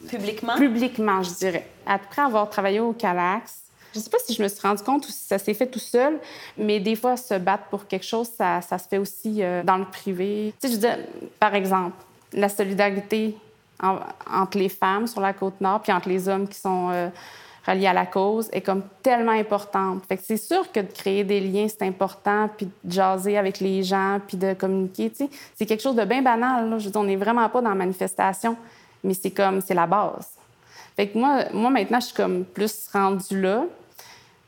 [0.08, 0.56] Publiquement?
[0.56, 1.66] publiquement, je dirais.
[1.86, 3.54] Après avoir travaillé au Calax,
[3.94, 5.78] je sais pas si je me suis rendu compte ou si ça s'est fait tout
[5.78, 6.18] seul,
[6.58, 9.78] mais des fois, se battre pour quelque chose, ça, ça se fait aussi euh, dans
[9.78, 10.52] le privé.
[10.60, 10.98] Tu sais, je veux dire,
[11.40, 11.96] par exemple,
[12.32, 13.36] la solidarité
[13.82, 13.98] en-
[14.30, 17.08] entre les femmes sur la Côte-Nord puis entre les hommes qui sont euh,
[17.66, 20.04] reliés à la cause est comme tellement importante.
[20.06, 23.60] Fait que c'est sûr que de créer des liens, c'est important, puis de jaser avec
[23.60, 25.12] les gens, puis de communiquer.
[25.54, 26.78] C'est quelque chose de bien banal.
[26.78, 28.56] Je veux dire, on n'est vraiment pas dans la manifestation,
[29.02, 30.28] mais c'est comme, c'est la base.
[30.94, 33.64] Fait que moi, moi, maintenant, je suis comme plus rendue là.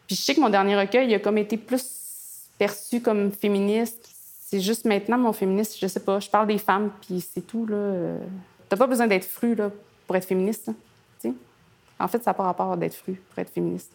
[0.07, 4.09] Puis je sais que mon dernier recueil, il a comme été plus perçu comme féministe.
[4.41, 7.67] C'est juste maintenant, mon féministe, je sais pas, je parle des femmes, puis c'est tout,
[7.67, 8.15] là.
[8.69, 9.57] T'as pas besoin d'être fru,
[10.07, 10.71] pour être féministe.
[12.01, 13.93] En fait, ça n'a pas rapport d'être fru pour être féministe.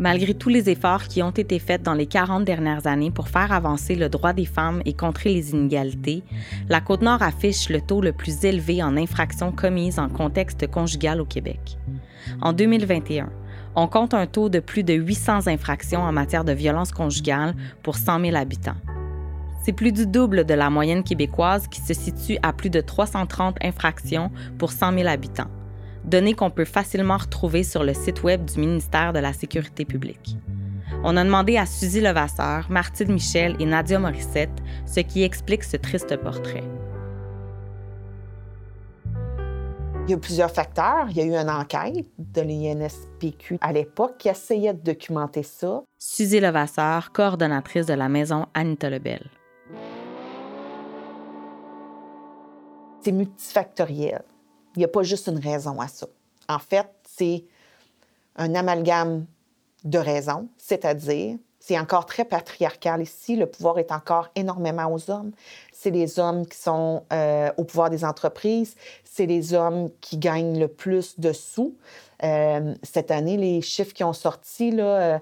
[0.00, 3.52] Malgré tous les efforts qui ont été faits dans les 40 dernières années pour faire
[3.52, 6.22] avancer le droit des femmes et contrer les inégalités,
[6.70, 11.26] la Côte-Nord affiche le taux le plus élevé en infractions commises en contexte conjugal au
[11.26, 11.76] Québec.
[12.40, 13.28] En 2021,
[13.76, 17.96] on compte un taux de plus de 800 infractions en matière de violence conjugale pour
[17.96, 18.76] 100 000 habitants.
[19.70, 23.56] C'est plus du double de la moyenne québécoise qui se situe à plus de 330
[23.62, 25.46] infractions pour 100 000 habitants
[26.04, 30.36] données qu'on peut facilement retrouver sur le site Web du ministère de la Sécurité publique.
[31.04, 34.50] On a demandé à Suzy Levasseur, Martine Michel et Nadia Morissette
[34.86, 36.64] ce qui explique ce triste portrait.
[40.08, 41.06] Il y a plusieurs facteurs.
[41.10, 45.84] Il y a eu une enquête de l'INSPQ à l'époque qui essayait de documenter ça.
[45.96, 49.30] Suzy Levasseur, coordonnatrice de la maison Anita Lebel.
[53.02, 54.22] C'est multifactoriel.
[54.76, 56.06] Il n'y a pas juste une raison à ça.
[56.48, 57.44] En fait, c'est
[58.36, 59.26] un amalgame
[59.84, 63.36] de raisons, c'est-à-dire C'est encore très patriarcal ici.
[63.36, 65.32] Le pouvoir est encore énormément aux hommes.
[65.72, 68.76] C'est les hommes qui sont euh, au pouvoir des entreprises.
[69.04, 71.76] C'est les hommes qui gagnent le plus de sous.
[72.22, 75.20] Euh, cette année, les chiffres qui ont sorti là,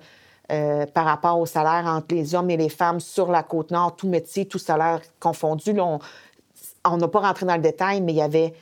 [0.50, 3.96] euh, par rapport au salaire entre les hommes et les femmes sur la côte nord,
[3.96, 5.98] tout métier, tout salaire confondu, là,
[6.84, 8.54] n'a pas rentré dans le détail, mais il y avait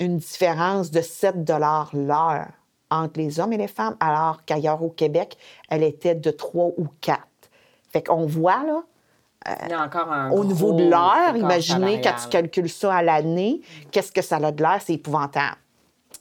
[0.00, 2.48] une différence de 7 l'heure
[2.90, 5.36] entre les hommes et les femmes, alors qu'ailleurs au Québec,
[5.70, 7.20] elle était de 3 ou 4.
[7.90, 8.82] Fait qu'on voit, là,
[9.64, 13.02] Il y a encore un au niveau de l'heure, imaginez quand tu calcules ça à
[13.02, 14.78] l'année, qu'est-ce que ça a de l'air?
[14.84, 15.56] C'est épouvantable.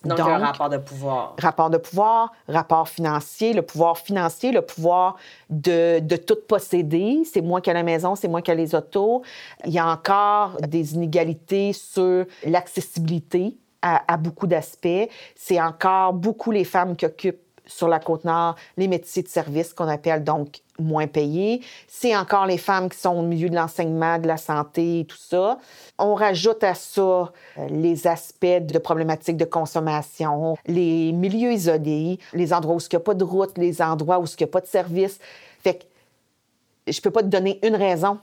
[0.04, 1.36] Donc, un rapport de pouvoir.
[1.40, 5.16] rapport de pouvoir, rapport financier, le pouvoir financier, le pouvoir
[5.50, 7.22] de, de tout posséder.
[7.32, 9.22] C'est moi qui ai la maison, c'est moi qui ai les autos.
[9.66, 15.08] Il y a encore des inégalités sur l'accessibilité à, à beaucoup d'aspects.
[15.36, 19.74] C'est encore beaucoup les femmes qui occupent sur la côte nord les métiers de service
[19.74, 21.62] qu'on appelle donc moins payés.
[21.88, 25.60] C'est encore les femmes qui sont au milieu de l'enseignement, de la santé tout ça.
[25.98, 27.30] On rajoute à ça euh,
[27.70, 33.00] les aspects de problématiques de consommation, les milieux isolés, les endroits où il n'y a
[33.00, 35.20] pas de route, les endroits où il n'y a pas de service.
[35.60, 38.20] Fait que je peux pas te donner une raison,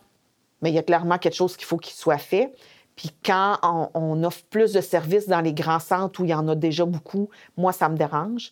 [0.60, 2.52] mais il y a clairement quelque chose qu'il faut qu'il soit fait.
[2.96, 6.34] Puis quand on, on offre plus de services dans les grands centres où il y
[6.34, 8.50] en a déjà beaucoup, moi, ça me dérange.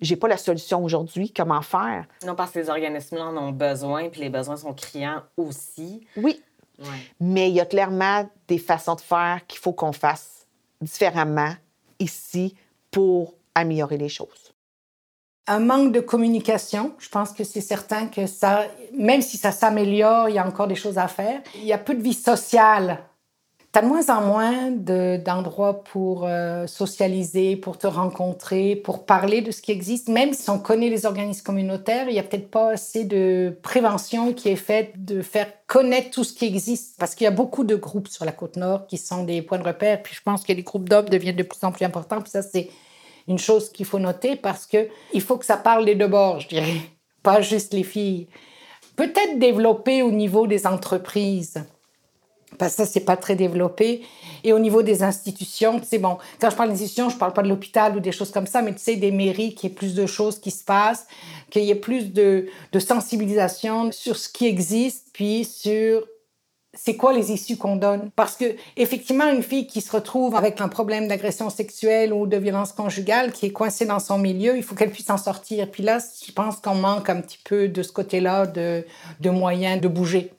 [0.00, 1.32] J'ai pas la solution aujourd'hui.
[1.34, 2.06] Comment faire?
[2.24, 6.06] Non, parce que les organismes en ont besoin, puis les besoins sont criants aussi.
[6.16, 6.42] Oui,
[6.78, 6.86] Ouais.
[7.20, 10.46] mais il y a clairement des façons de faire qu'il faut qu'on fasse
[10.82, 11.54] différemment
[11.98, 12.54] ici
[12.90, 14.52] pour améliorer les choses.
[15.46, 20.28] Un manque de communication, je pense que c'est certain que ça, même si ça s'améliore,
[20.28, 21.40] il y a encore des choses à faire.
[21.54, 22.98] Il y a peu de vie sociale.
[23.76, 29.04] Tu as de moins en moins de- d'endroits pour euh, socialiser, pour te rencontrer, pour
[29.04, 30.08] parler de ce qui existe.
[30.08, 34.32] Même si on connaît les organismes communautaires, il n'y a peut-être pas assez de prévention
[34.32, 36.98] qui est faite de faire connaître tout ce qui existe.
[36.98, 39.58] Parce qu'il y a beaucoup de groupes sur la côte nord qui sont des points
[39.58, 40.02] de repère.
[40.02, 42.22] Puis je pense que les groupes d'hommes deviennent de plus en plus importants.
[42.22, 42.70] Puis ça, c'est
[43.28, 46.40] une chose qu'il faut noter parce que il faut que ça parle des deux bords,
[46.40, 46.80] je dirais,
[47.22, 48.26] pas juste les filles.
[48.96, 51.62] Peut-être développer au niveau des entreprises,
[52.58, 54.02] parce que ça, c'est pas très développé.
[54.44, 57.42] Et au niveau des institutions, tu sais, bon, quand je parle d'institutions, je parle pas
[57.42, 59.74] de l'hôpital ou des choses comme ça, mais tu sais, des mairies, qu'il y ait
[59.74, 61.06] plus de choses qui se passent,
[61.50, 66.04] qu'il y ait plus de, sensibilisation sur ce qui existe, puis sur
[66.78, 68.44] c'est quoi les issues qu'on donne Parce que
[68.76, 73.32] effectivement, une fille qui se retrouve avec un problème d'agression sexuelle ou de violence conjugale,
[73.32, 75.70] qui est coincée dans son milieu, il faut qu'elle puisse en sortir.
[75.70, 78.84] Puis là, je pense qu'on manque un petit peu de ce côté-là de
[79.30, 80.32] moyens de bouger.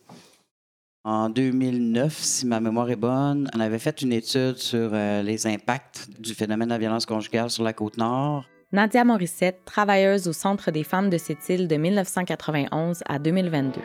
[1.09, 5.47] En 2009, si ma mémoire est bonne, on avait fait une étude sur euh, les
[5.47, 8.43] impacts du phénomène de la violence conjugale sur la côte nord.
[8.73, 13.79] Nadia Morissette, travailleuse au Centre des femmes de cette île de 1991 à 2022.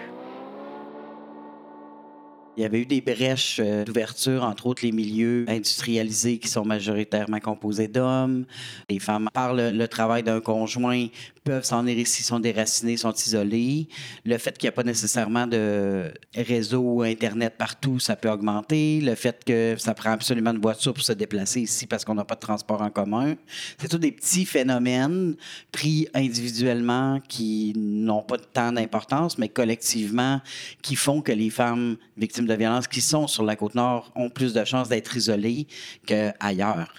[2.59, 6.67] Il y avait eu des brèches euh, d'ouverture, entre autres les milieux industrialisés qui sont
[6.67, 8.45] majoritairement composés d'hommes.
[8.91, 11.07] Les femmes, par le, travail d'un conjoint,
[11.45, 13.88] peuvent s'en s'ils sont déracinés, sont isolés.
[14.27, 19.01] Le fait qu'il n'y a pas nécessairement de réseau Internet partout, ça peut augmenter.
[19.01, 22.25] Le fait que ça prend absolument une voiture pour se déplacer ici parce qu'on n'a
[22.25, 23.35] pas de transport en commun.
[23.79, 25.37] C'est tous des petits phénomènes
[25.73, 30.41] pris individuellement qui n'ont pas tant d'importance, mais collectivement
[30.83, 34.31] qui font que les femmes victimes de violences qui sont sur la côte nord ont
[34.31, 35.67] plus de chances d'être isolées
[36.07, 36.93] qu'ailleurs.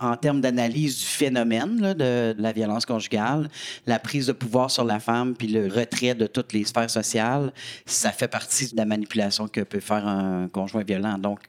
[0.00, 3.50] En termes d'analyse du phénomène de la violence conjugale,
[3.86, 7.52] la prise de pouvoir sur la femme puis le retrait de toutes les sphères sociales,
[7.84, 11.18] ça fait partie de la manipulation que peut faire un conjoint violent.
[11.18, 11.40] Donc,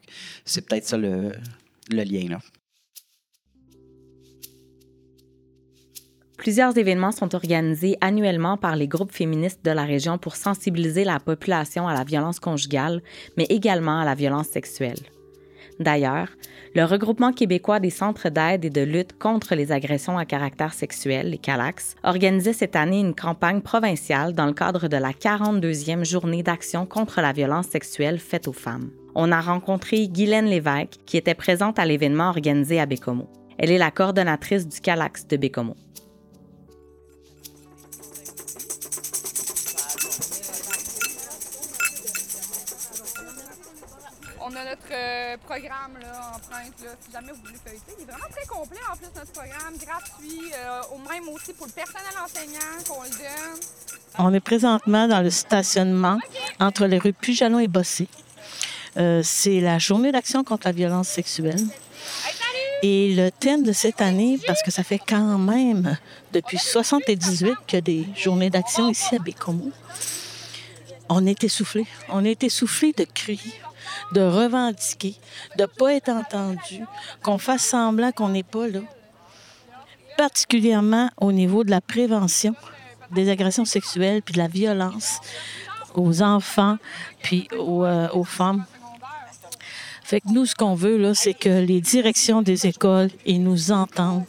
[0.43, 1.31] c'est peut-être ça le,
[1.89, 2.27] le lien.
[2.29, 2.39] Là.
[6.41, 11.19] Plusieurs événements sont organisés annuellement par les groupes féministes de la région pour sensibiliser la
[11.19, 13.03] population à la violence conjugale,
[13.37, 14.97] mais également à la violence sexuelle.
[15.79, 16.29] D'ailleurs,
[16.73, 21.29] le regroupement québécois des centres d'aide et de lutte contre les agressions à caractère sexuel,
[21.29, 26.41] les CALAX, organisait cette année une campagne provinciale dans le cadre de la 42e journée
[26.41, 28.89] d'action contre la violence sexuelle faite aux femmes.
[29.13, 33.29] On a rencontré Guylaine Lévesque, qui était présente à l'événement organisé à Bécomo.
[33.59, 35.75] Elle est la coordonnatrice du CALAX de Bécomo.
[44.51, 47.93] On a notre euh, programme là, empreinte, là, si jamais vous voulez feuilleter.
[47.97, 51.67] Il est vraiment très complet en plus, notre programme, gratuit, euh, au même aussi pour
[51.67, 53.59] le personnel enseignant qu'on le donne.
[54.17, 56.17] On est présentement dans le stationnement
[56.59, 58.09] entre les rues Pujalon et Bossé.
[58.97, 61.65] Euh, c'est la journée d'action contre la violence sexuelle.
[62.83, 65.97] Et le thème de cette année, parce que ça fait quand même
[66.33, 69.71] depuis 78 qu'il y a des journées d'action ici à Bécomo,
[71.11, 71.85] on est essoufflé.
[72.07, 73.53] On est essoufflé de crier,
[74.13, 75.15] de revendiquer,
[75.57, 76.85] de ne pas être entendu,
[77.21, 78.79] qu'on fasse semblant qu'on n'est pas là.
[80.17, 82.55] Particulièrement au niveau de la prévention
[83.11, 85.19] des agressions sexuelles puis de la violence
[85.95, 86.77] aux enfants
[87.21, 88.63] puis aux, euh, femmes.
[90.03, 93.71] Fait que nous, ce qu'on veut, là, c'est que les directions des écoles, ils nous
[93.71, 94.25] entendent,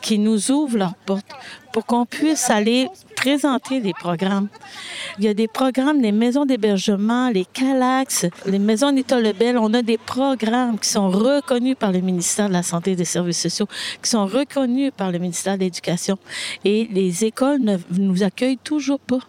[0.00, 1.32] qu'ils nous ouvrent leurs portes
[1.72, 2.88] pour qu'on puisse aller
[3.22, 4.48] présenter des programmes.
[5.18, 9.58] Il y a des programmes, les maisons d'hébergement, les CALAX, les maisons d'État Lebel.
[9.58, 13.04] On a des programmes qui sont reconnus par le ministère de la Santé et des
[13.04, 13.68] Services sociaux,
[14.02, 16.18] qui sont reconnus par le ministère de l'Éducation.
[16.64, 19.20] Et les écoles ne nous accueillent toujours pas.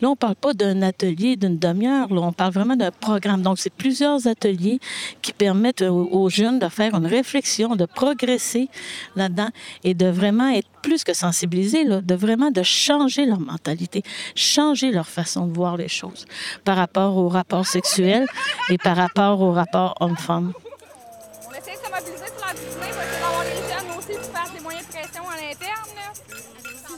[0.00, 3.42] Là, on ne parle pas d'un atelier d'une demi-heure, on parle vraiment d'un programme.
[3.42, 4.80] Donc, c'est plusieurs ateliers
[5.22, 8.68] qui permettent aux, jeunes de faire une réflexion, de progresser
[9.16, 9.48] là-dedans
[9.84, 14.02] et de vraiment être plus que sensibilisés, de vraiment de changer leur mentalité,
[14.34, 16.26] changer leur façon de voir les choses
[16.64, 18.26] par rapport au rapport sexuel
[18.70, 20.52] et par rapport au rapport homme-femme.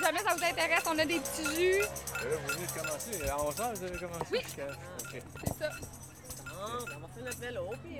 [0.04, 1.78] Si jamais ça vous intéresse, on a des petits jus.
[1.80, 1.86] Là,
[2.42, 3.26] vous venez de commencer.
[3.26, 4.32] À 11 h vous avez commencé?
[4.32, 4.38] Oui.
[4.38, 5.22] OK.
[5.44, 5.70] C'est ça.
[6.60, 7.96] on va faire notre vélo, puis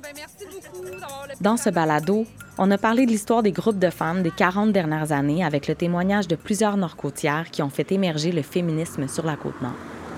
[0.00, 2.24] Ben Dans ce balado,
[2.56, 5.74] on a parlé de l'histoire des groupes de femmes des 40 dernières années avec le
[5.74, 9.74] témoignage de plusieurs nord-côtières qui ont fait émerger le féminisme sur la côte nord.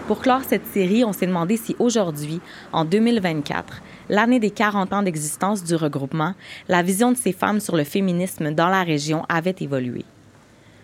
[0.07, 2.43] Pour clore cette série, on s'est demandé si aujourd'hui,
[2.75, 6.35] en 2024, l'année des 40 ans d'existence du regroupement,
[6.69, 10.05] la vision de ces femmes sur le féminisme dans la région avait évolué.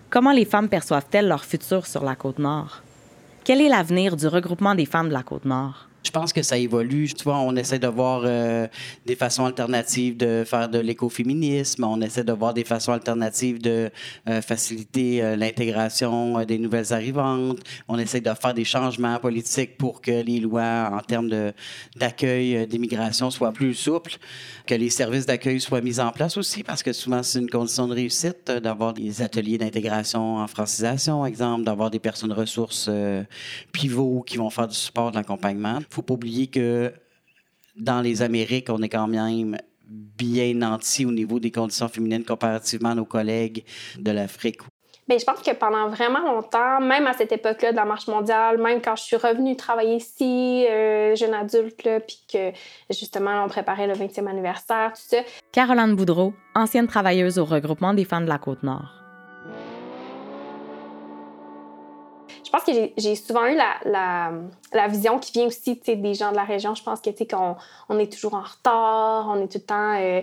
[0.09, 2.83] Comment les femmes perçoivent-elles leur futur sur la côte nord?
[3.45, 5.90] Quel est l'avenir du regroupement des femmes de la côte nord?
[6.03, 7.13] Je pense que ça évolue.
[7.13, 8.67] Tu vois, on essaie de voir euh,
[9.05, 11.85] des façons alternatives de faire de l'écoféminisme.
[11.85, 13.91] On essaie de voir des façons alternatives de
[14.29, 17.59] euh, faciliter euh, l'intégration euh, des nouvelles arrivantes.
[17.87, 21.29] On essaie de faire des changements politiques pour que les lois en termes
[21.97, 24.17] d'accueil euh, d'immigration soient plus souples,
[24.67, 27.87] que les services d'accueil soient mis en place aussi, parce que souvent c'est une condition
[27.87, 32.91] de réussite euh, d'avoir des ateliers d'intégration en francisation, exemple, d'avoir des personnes ressources
[33.73, 35.79] pivots qui vont faire du support de l'accompagnement.
[35.91, 36.93] Il faut pas oublier que
[37.77, 39.59] dans les Amériques, on est quand même
[39.91, 43.65] bien nanti au niveau des conditions féminines comparativement à nos collègues
[43.99, 44.61] de l'Afrique.
[45.09, 48.59] Bien, je pense que pendant vraiment longtemps, même à cette époque-là de la marche mondiale,
[48.59, 52.53] même quand je suis revenue travailler ici, euh, jeune adulte, là, puis que
[52.91, 55.17] justement on préparait le 20e anniversaire, tout ça,
[55.51, 58.63] Caroline Boudreau, ancienne travailleuse au regroupement des femmes de la côte
[62.51, 64.33] je pense que j'ai- souvent eu la, la,
[64.73, 66.75] la vision qui vient aussi des gens de la région.
[66.75, 67.55] Je pense que qu'on
[67.89, 70.23] on est toujours en retard, on est tout le temps euh,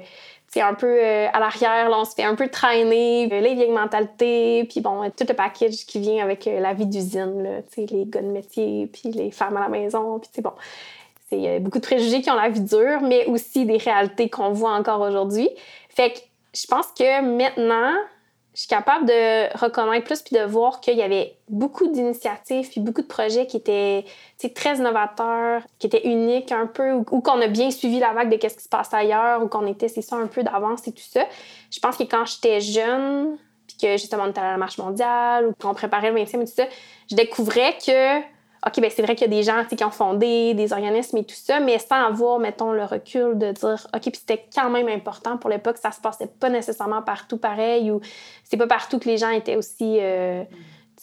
[0.57, 4.65] un peu euh, à l'arrière, on se fait un peu traîner, euh, les vieilles mentalités,
[4.69, 8.27] puis bon, tout le package qui vient avec euh, la vie d'usine, les gars de
[8.27, 10.51] métier, puis les femmes à la maison, puis bon.
[11.29, 14.51] C'est euh, beaucoup de préjugés qui ont la vie dure, mais aussi des réalités qu'on
[14.51, 15.49] voit encore aujourd'hui.
[15.89, 16.19] Fait que
[16.53, 17.93] je pense que maintenant,
[18.57, 22.81] je suis capable de reconnaître plus puis de voir qu'il y avait beaucoup d'initiatives puis
[22.81, 24.03] beaucoup de projets qui étaient
[24.55, 28.31] très novateurs, qui étaient uniques un peu, ou, ou qu'on a bien suivi la vague
[28.31, 30.91] de qu'est-ce qui se passe ailleurs, ou qu'on était, c'est ça, un peu d'avance et
[30.91, 31.23] tout ça.
[31.71, 35.49] Je pense que quand j'étais jeune, puis que justement on était à la marche mondiale,
[35.49, 36.65] ou qu'on préparait le 20e et tout ça,
[37.11, 38.21] je découvrais que
[38.67, 41.23] OK, ben c'est vrai qu'il y a des gens qui ont fondé des organismes et
[41.23, 44.89] tout ça, mais sans avoir, mettons, le recul de dire OK, puis c'était quand même
[44.89, 48.01] important pour l'époque, ça se passait pas nécessairement partout pareil, ou
[48.43, 50.43] c'est pas partout que les gens étaient aussi euh,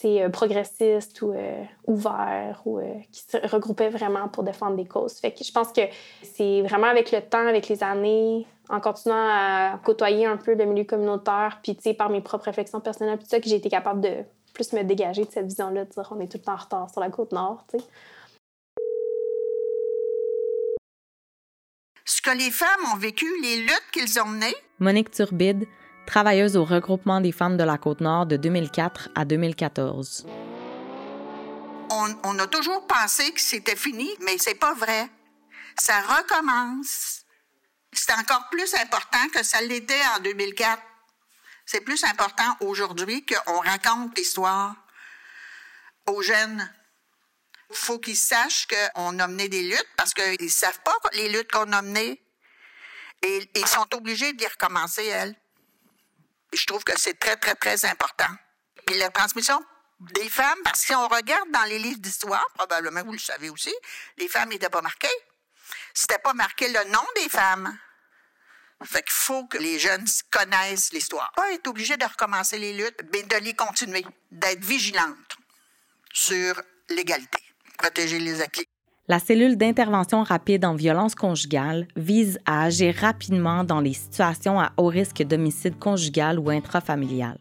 [0.05, 5.15] euh, progressistes ou euh, ouverts, ou qui se regroupaient vraiment pour défendre des causes.
[5.15, 5.83] Fait que je pense que
[6.23, 10.65] c'est vraiment avec le temps, avec les années, en continuant à côtoyer un peu le
[10.67, 14.25] milieu communautaire, puis par mes propres réflexions personnelles, puis ça, que j'ai été capable de
[14.55, 16.91] plus me dégager de cette vision-là, de dire on est tout le temps en retard
[16.91, 17.85] sur la côte nord, tu sais.
[22.07, 25.67] Ce que les femmes ont vécu, les luttes qu'ils ont menées, Monique Turbide,
[26.07, 30.27] travailleuse au regroupement des femmes de la côte nord de 2004 à 2014.
[31.91, 35.09] on, on a toujours pensé que c'était fini, mais c'est pas vrai.
[35.79, 37.23] Ça recommence.
[37.93, 40.81] C'est encore plus important que ça l'était en 2004.
[41.67, 44.75] C'est plus important aujourd'hui qu'on raconte l'histoire
[46.07, 46.71] aux jeunes.
[47.71, 51.29] Il faut qu'ils sachent qu'on a mené des luttes parce qu'ils ne savent pas les
[51.29, 52.21] luttes qu'on a menées.
[53.23, 55.35] Et ils sont obligés de les recommencer, elles.
[56.53, 58.29] Je trouve que c'est très, très, très important.
[58.87, 59.65] Puis la transmission
[60.01, 63.49] des femmes, parce que si on regarde dans les livres d'histoire, probablement vous le savez
[63.49, 63.75] aussi,
[64.19, 65.09] les femmes n'étaient pas marquées.
[65.95, 67.79] C'était pas marqué le nom des femmes.
[68.83, 71.33] Fait qu'il faut que les jeunes connaissent l'histoire.
[71.37, 75.37] Pas être obligé de recommencer les luttes, mais de les continuer, d'être vigilantes
[76.13, 76.61] sur
[76.91, 77.39] l'égalité,
[77.79, 78.67] protéger les acquis.
[79.07, 84.73] La cellule d'intervention rapide en violence conjugale vise à agir rapidement dans les situations à
[84.79, 87.39] haut risque d'homicide conjugal ou intrafamilial.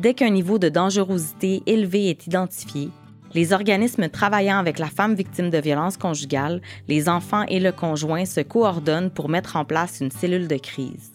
[0.00, 2.90] Dès qu'un niveau de dangerosité élevé est identifié,
[3.34, 8.24] les organismes travaillant avec la femme victime de violence conjugale, les enfants et le conjoint
[8.24, 11.12] se coordonnent pour mettre en place une cellule de crise.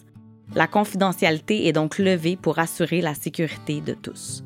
[0.54, 4.44] La confidentialité est donc levée pour assurer la sécurité de tous.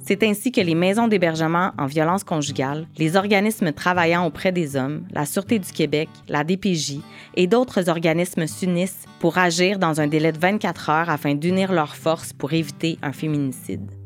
[0.00, 5.06] C'est ainsi que les maisons d'hébergement en violence conjugale, les organismes travaillant auprès des hommes,
[5.12, 7.00] la Sûreté du Québec, la DPJ
[7.34, 11.94] et d'autres organismes s'unissent pour agir dans un délai de 24 heures afin d'unir leurs
[11.94, 13.97] forces pour éviter un féminicide.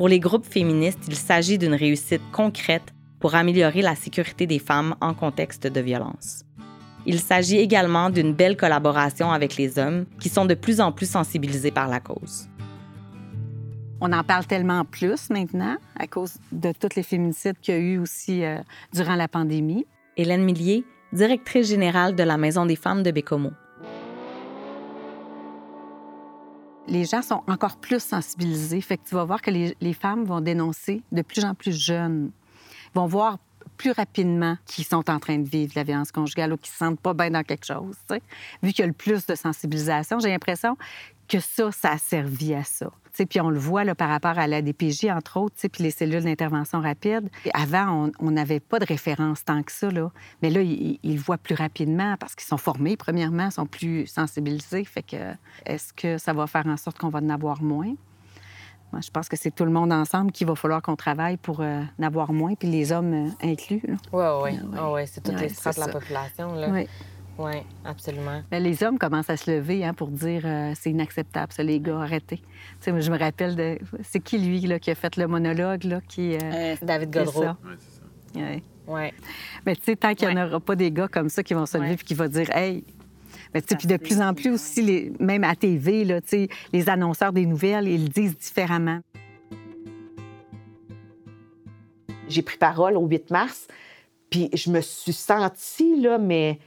[0.00, 4.96] Pour les groupes féministes, il s'agit d'une réussite concrète pour améliorer la sécurité des femmes
[5.02, 6.42] en contexte de violence.
[7.04, 11.04] Il s'agit également d'une belle collaboration avec les hommes qui sont de plus en plus
[11.04, 12.48] sensibilisés par la cause.
[14.00, 17.80] On en parle tellement plus maintenant à cause de tous les féminicides qu'il y a
[17.80, 18.56] eu aussi euh,
[18.94, 19.84] durant la pandémie.
[20.16, 20.82] Hélène Millier,
[21.12, 23.50] directrice générale de la Maison des femmes de Bécomo.
[26.90, 28.80] Les gens sont encore plus sensibilisés.
[28.80, 32.32] Fait que tu vas voir que les, femmes vont dénoncer de plus en plus jeunes.
[32.94, 33.38] Vont voir
[33.76, 37.00] plus rapidement qu'ils sont en train de vivre la violence conjugale ou qu'ils se sentent
[37.00, 37.96] pas bien dans quelque chose.
[38.62, 40.76] Vu qu'il y a le plus de sensibilisation, j'ai l'impression
[41.30, 42.90] que ça, ça a servi à ça.
[43.28, 46.22] Puis on le voit là, par rapport à la DPJ, entre autres, puis les cellules
[46.24, 47.28] d'intervention rapide.
[47.52, 49.90] Avant, on- n'avait pas de référence tant que ça.
[49.90, 50.10] Là.
[50.42, 53.66] Mais là, ils, ils le voient plus rapidement parce qu'ils sont formés, premièrement, ils sont
[53.66, 54.84] plus sensibilisés.
[54.84, 55.16] Fait que
[55.66, 57.92] est-ce que ça va faire en sorte qu'on va en avoir moins?
[58.92, 61.60] Moi, je pense que c'est tout le monde ensemble qu'il va falloir qu'on travaille pour
[61.60, 63.82] euh, en avoir moins, puis les hommes euh, inclus.
[64.12, 64.58] Oui, oui.
[64.76, 65.06] Ah ouais.
[65.06, 66.54] c'est toutes Ouais, les strates de la population.
[66.54, 66.84] Là.
[67.38, 67.44] Oui.
[67.52, 68.42] Oui, absolument.
[68.50, 71.80] Mais les hommes commencent à se lever hein, pour dire euh, c'est inacceptable, ça, les
[71.80, 72.36] gars, arrêtez.
[72.36, 72.44] Tu
[72.80, 73.78] sais, moi, je me rappelle de.
[74.02, 76.34] C'est qui, lui, là, qui a fait le monologue, là, qui.
[76.36, 77.42] euh, David c'est Godreau.
[77.42, 77.56] ça.
[78.34, 78.62] Ouais.
[78.86, 79.14] Ouais.
[79.64, 81.64] Mais tu sais, tant qu'il n'y en aura pas des gars comme ça qui vont
[81.66, 81.96] se lever Ouais.
[81.96, 82.84] puis qui vont dire Hey!
[83.54, 86.28] Mais tu sais, puis de plus en plus aussi, les- même à TV, là, tu
[86.28, 89.00] sais, les annonceurs des nouvelles, ils le disent différemment.
[92.28, 93.66] j'ai pris parole au 8 mars,
[94.30, 96.60] puis je me suis sentie, là, mais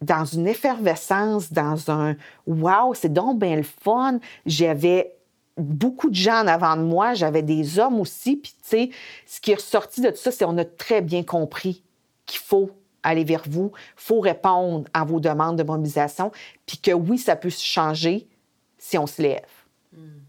[0.00, 4.18] dans une effervescence, dans un wow, c'est donc bien le fun.
[4.46, 5.14] J'avais
[5.56, 8.90] beaucoup de gens en avant de moi, j'avais des hommes aussi, puis tu sais,
[9.26, 11.82] ce qui est ressorti de tout ça, c'est qu'on a très bien compris
[12.26, 12.70] qu'il faut
[13.02, 16.30] aller vers vous, il faut répondre à vos demandes de mobilisation,
[16.66, 18.28] puis que oui, ça peut se changer
[18.76, 19.46] si on se lève.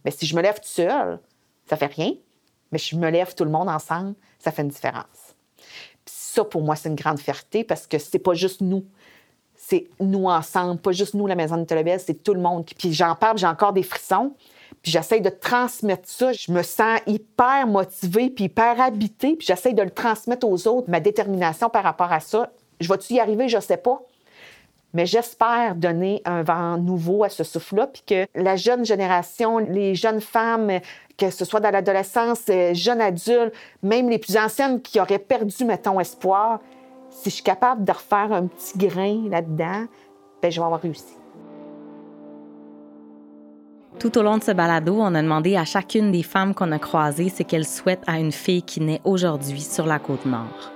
[0.04, 1.20] Mais si je me lève toute seule,
[1.70, 2.14] ça fait rien.
[2.72, 5.36] Mais si je me lève tout le monde ensemble, ça fait une différence.
[5.58, 8.86] Puis ça, pour moi, c'est une grande fierté parce que c'est pas juste nous.
[9.70, 12.66] C'est nous ensemble, pas juste nous, la Maison de Tolobel, c'est tout le monde.
[12.66, 14.34] Puis j'en parle, j'ai encore des frissons.
[14.82, 16.34] Puis j'essaye de transmettre ça.
[16.34, 19.36] Je me sens hyper motivée, puis hyper habitée.
[19.36, 22.52] Puis j'essaye de le transmettre aux autres, ma détermination par rapport à ça.
[22.80, 23.48] Je vais-tu y arriver?
[23.48, 24.02] Je sais pas.
[24.96, 29.94] Mais j'espère donner un vent nouveau à ce souffle-là, puis que la jeune génération, les
[29.94, 30.80] jeunes femmes,
[31.16, 32.40] que ce soit dans l'adolescence,
[32.74, 33.54] jeunes adultes,
[33.84, 36.60] même les plus anciennes qui auraient perdu, mettons, espoir,
[37.20, 39.86] si je suis capable de refaire un petit grain là-dedans,
[40.42, 41.16] ben je vais avoir réussi.
[44.00, 46.80] Tout au long de ce balado, on a demandé à chacune des femmes qu'on a
[46.80, 50.72] croisées ce qu'elles souhaitent à une fille qui naît aujourd'hui sur la côte nord.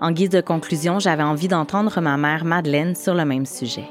[0.00, 3.88] En guise de conclusion, j'avais envie d'entendre ma mère Madeleine sur le même sujet.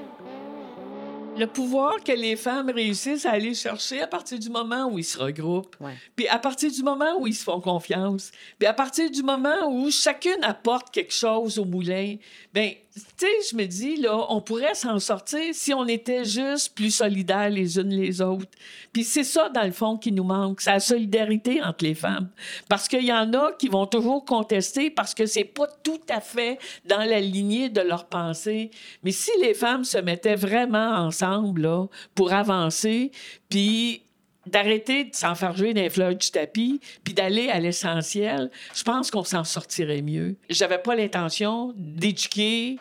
[1.38, 5.03] Le pouvoir que les femmes réussissent à aller chercher à partir du moment où ils
[5.03, 5.75] se regroupent,
[6.15, 9.67] puis à partir du moment où ils se font confiance, puis à partir du moment
[9.69, 12.15] où chacune apporte quelque chose au moulin,
[12.58, 16.74] ben tu sais, je me dis là, on pourrait s'en sortir si on était juste
[16.74, 18.49] plus solidaires les unes les autres.
[18.91, 22.30] Puis c'est ça dans le fond qui nous manque, c'est la solidarité entre les femmes,
[22.68, 26.20] parce qu'il y en a qui vont toujours contester parce que c'est pas tout à
[26.20, 28.72] fait dans la lignée de leur pensée.
[29.03, 31.86] Mais si les femmes se mettaient vraiment ensemble là,
[32.16, 33.12] pour avancer,
[33.49, 34.01] puis
[34.47, 39.23] d'arrêter de s'enfarger dans les fleurs du tapis, puis d'aller à l'essentiel, je pense qu'on
[39.23, 40.35] s'en sortirait mieux.
[40.49, 42.77] J'avais pas l'intention d'éduquer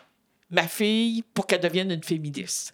[0.49, 2.73] ma fille pour qu'elle devienne une féministe.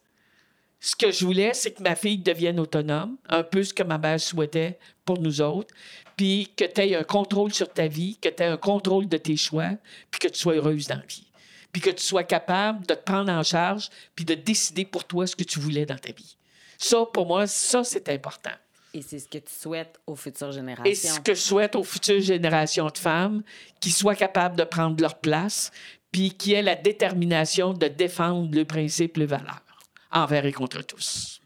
[0.79, 3.97] Ce que je voulais, c'est que ma fille devienne autonome, un peu ce que ma
[3.97, 5.73] mère souhaitait pour nous autres,
[6.17, 9.17] puis que tu aies un contrôle sur ta vie, que tu aies un contrôle de
[9.17, 9.71] tes choix,
[10.11, 11.25] puis que tu sois heureuse dans la vie.
[11.71, 15.25] Puis que tu sois capable de te prendre en charge, puis de décider pour toi
[15.25, 16.35] ce que tu voulais dans ta vie.
[16.77, 18.51] Ça, pour moi, ça, c'est important.
[18.93, 20.91] Et c'est ce que tu souhaites aux futures générations.
[20.91, 23.43] Et ce que je souhaite aux futures générations de femmes,
[23.79, 25.71] qui soient capables de prendre leur place,
[26.11, 29.63] puis qui aient la détermination de défendre le principe, les valeurs,
[30.11, 31.41] envers et contre tous.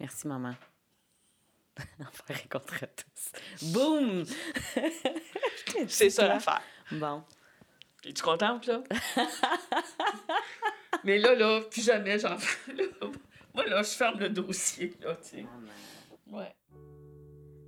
[0.00, 0.54] Merci, maman.
[2.00, 3.72] Envers et contre tous.
[3.72, 4.24] Boum!
[5.88, 6.62] C'est ça l'affaire.
[6.90, 7.22] Bon.
[8.04, 8.82] Es-tu contente, là?
[11.04, 12.74] Mais là, là, plus jamais j'en fais.
[13.54, 15.46] Moi, là, je ferme le dossier, là, tu sais.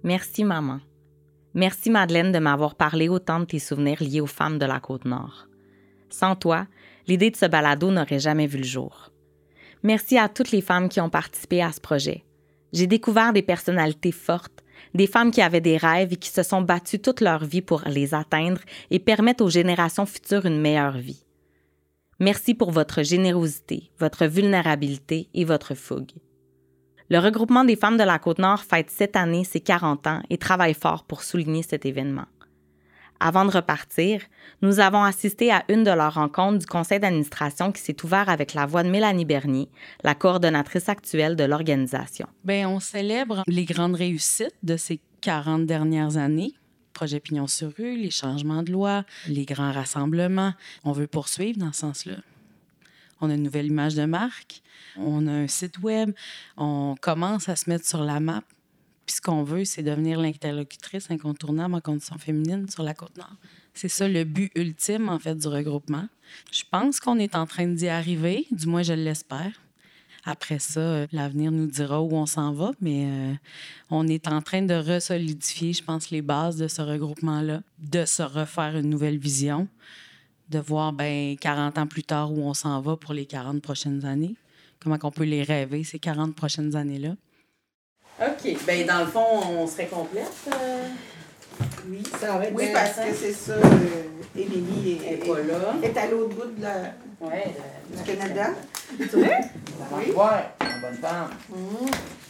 [0.03, 0.81] Merci, maman.
[1.55, 5.47] Merci, Madeleine, de m'avoir parlé autant de tes souvenirs liés aux femmes de la Côte-Nord.
[6.09, 6.67] Sans toi,
[7.07, 9.11] l'idée de ce balado n'aurait jamais vu le jour.
[9.83, 12.25] Merci à toutes les femmes qui ont participé à ce projet.
[12.73, 16.63] J'ai découvert des personnalités fortes, des femmes qui avaient des rêves et qui se sont
[16.63, 18.61] battues toute leur vie pour les atteindre
[18.91, 21.25] et permettre aux générations futures une meilleure vie.
[22.19, 26.13] Merci pour votre générosité, votre vulnérabilité et votre fougue.
[27.11, 30.75] Le regroupement des femmes de la Côte-Nord fête cette année ses 40 ans et travaille
[30.75, 32.27] fort pour souligner cet événement.
[33.25, 34.21] Avant de repartir,
[34.63, 38.53] nous avons assisté à une de leurs rencontres du conseil d'administration qui s'est ouvert avec
[38.53, 39.69] la voix de Mélanie Bernier,
[40.03, 42.27] la coordonnatrice actuelle de l'organisation.
[42.43, 46.55] Bien, on célèbre les grandes réussites de ces 40 dernières années.
[46.95, 50.55] Projet Pignon sur rue, les changements de loi, les grands rassemblements.
[50.85, 52.17] On veut poursuivre dans ce sens-là.
[53.23, 54.61] On a une nouvelle image de marque,
[54.97, 56.13] on a un site web,
[56.57, 58.43] on commence à se mettre sur la map
[59.07, 63.35] puis ce qu'on veut, c'est devenir l'interlocutrice incontournable en conditions féminines sur la Côte-Nord.
[63.75, 66.07] C'est ça le but ultime, en fait, du regroupement.
[66.53, 69.53] Je pense qu'on est en train d'y arriver, du moins je l'espère.
[70.25, 73.35] Après ça, euh, l'avenir nous dira où on s'en va, mais euh,
[73.91, 78.23] on est en train de resolidifier, je pense, les bases de ce regroupement-là, de se
[78.23, 79.67] refaire une nouvelle vision,
[80.49, 84.05] de voir, ben 40 ans plus tard, où on s'en va pour les 40 prochaines
[84.05, 84.35] années,
[84.83, 87.15] comment on peut les rêver, ces 40 prochaines années-là?
[88.21, 88.57] OK.
[88.67, 90.31] Ben dans le fond, on serait complète.
[90.53, 90.89] Euh,
[91.89, 93.53] Oui, ça va être Oui, parce que c'est ça.
[93.55, 94.03] euh,
[94.37, 95.75] Émilie est, est pas là.
[95.83, 97.55] est à l'autre bout de la, Ouais,
[97.95, 98.49] du Canada.
[98.99, 99.27] Tu vois?
[99.93, 100.11] Oui.
[100.11, 101.31] Ouais, bonne femme.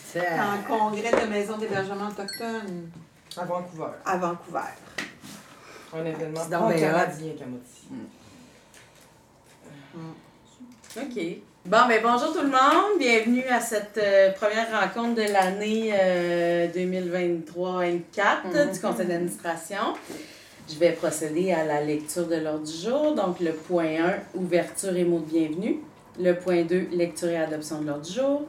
[0.07, 2.91] C'est en congrès de maison d'hébergement autochtone.
[3.37, 3.93] À Vancouver.
[4.05, 4.59] À Vancouver.
[5.95, 7.88] Un événement canadien, Camoti.
[10.97, 11.20] OK.
[11.66, 12.99] Bon, ben bonjour tout le monde.
[12.99, 19.95] Bienvenue à cette euh, première rencontre de l'année euh, 2023-24 du conseil d'administration.
[20.68, 23.14] Je vais procéder à la lecture de l'ordre du jour.
[23.14, 24.03] Donc, le point
[24.34, 25.80] 1, ouverture et mot de bienvenue.
[26.18, 28.43] Le point 2, lecture et adoption de l'ordre du jour.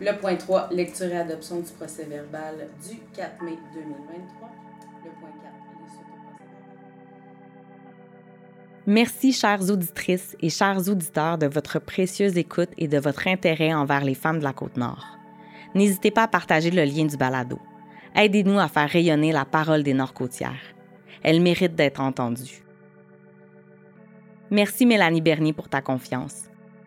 [0.00, 4.65] Le point 3, lecture et adoption du procès verbal du 4 mai 2023.
[8.88, 14.04] Merci, chères auditrices et chers auditeurs, de votre précieuse écoute et de votre intérêt envers
[14.04, 15.04] les femmes de la Côte-Nord.
[15.74, 17.58] N'hésitez pas à partager le lien du balado.
[18.14, 20.62] Aidez-nous à faire rayonner la parole des Nord-Côtières.
[21.24, 22.62] Elle mérite d'être entendue.
[24.52, 26.44] Merci Mélanie Bernier pour ta confiance.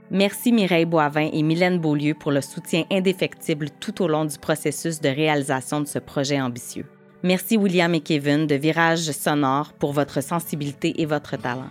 [0.10, 5.02] Merci Mireille Boivin et Mylène Beaulieu pour le soutien indéfectible tout au long du processus
[5.02, 6.86] de réalisation de ce projet ambitieux.
[7.24, 11.70] Merci William et Kevin de Virage Sonore pour votre sensibilité et votre talent.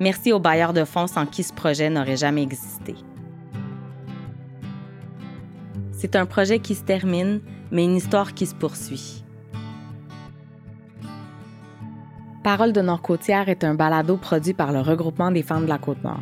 [0.00, 2.96] Merci aux bailleurs de fonds sans qui ce projet n'aurait jamais existé.
[5.92, 7.40] C'est un projet qui se termine,
[7.70, 9.24] mais une histoire qui se poursuit.
[12.42, 16.20] Parole de Nord-Côtière est un balado produit par le regroupement des femmes de la Côte-Nord.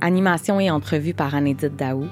[0.00, 2.06] Animation et entrevue par Anédite Daou.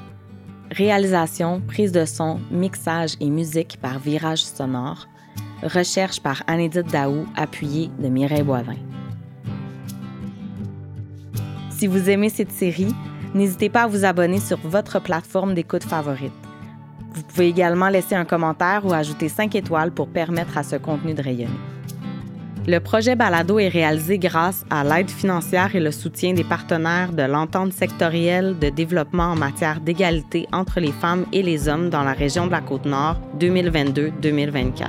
[0.70, 5.08] Réalisation, prise de son, mixage et musique par Virage Sonore.
[5.64, 8.76] Recherche par Anédite Daou, appuyée de Mireille Boivin.
[11.76, 12.94] Si vous aimez cette série,
[13.34, 16.32] n'hésitez pas à vous abonner sur votre plateforme d'écoute favorite.
[17.12, 21.12] Vous pouvez également laisser un commentaire ou ajouter 5 étoiles pour permettre à ce contenu
[21.12, 21.60] de rayonner.
[22.66, 27.22] Le projet Balado est réalisé grâce à l'aide financière et le soutien des partenaires de
[27.24, 32.14] l'entente sectorielle de développement en matière d'égalité entre les femmes et les hommes dans la
[32.14, 34.88] région de la Côte-Nord 2022-2024,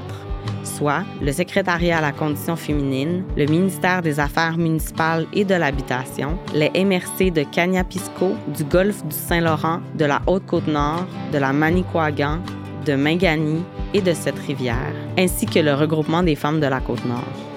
[1.22, 6.70] le Secrétariat à la condition féminine, le ministère des Affaires municipales et de l'Habitation, les
[6.70, 12.40] MRC de Cagnapisco, du Golfe du Saint-Laurent, de la Haute-Côte-Nord, de la Manicouagan,
[12.86, 13.64] de Mingani
[13.94, 17.57] et de cette rivière, ainsi que le regroupement des femmes de la Côte-Nord.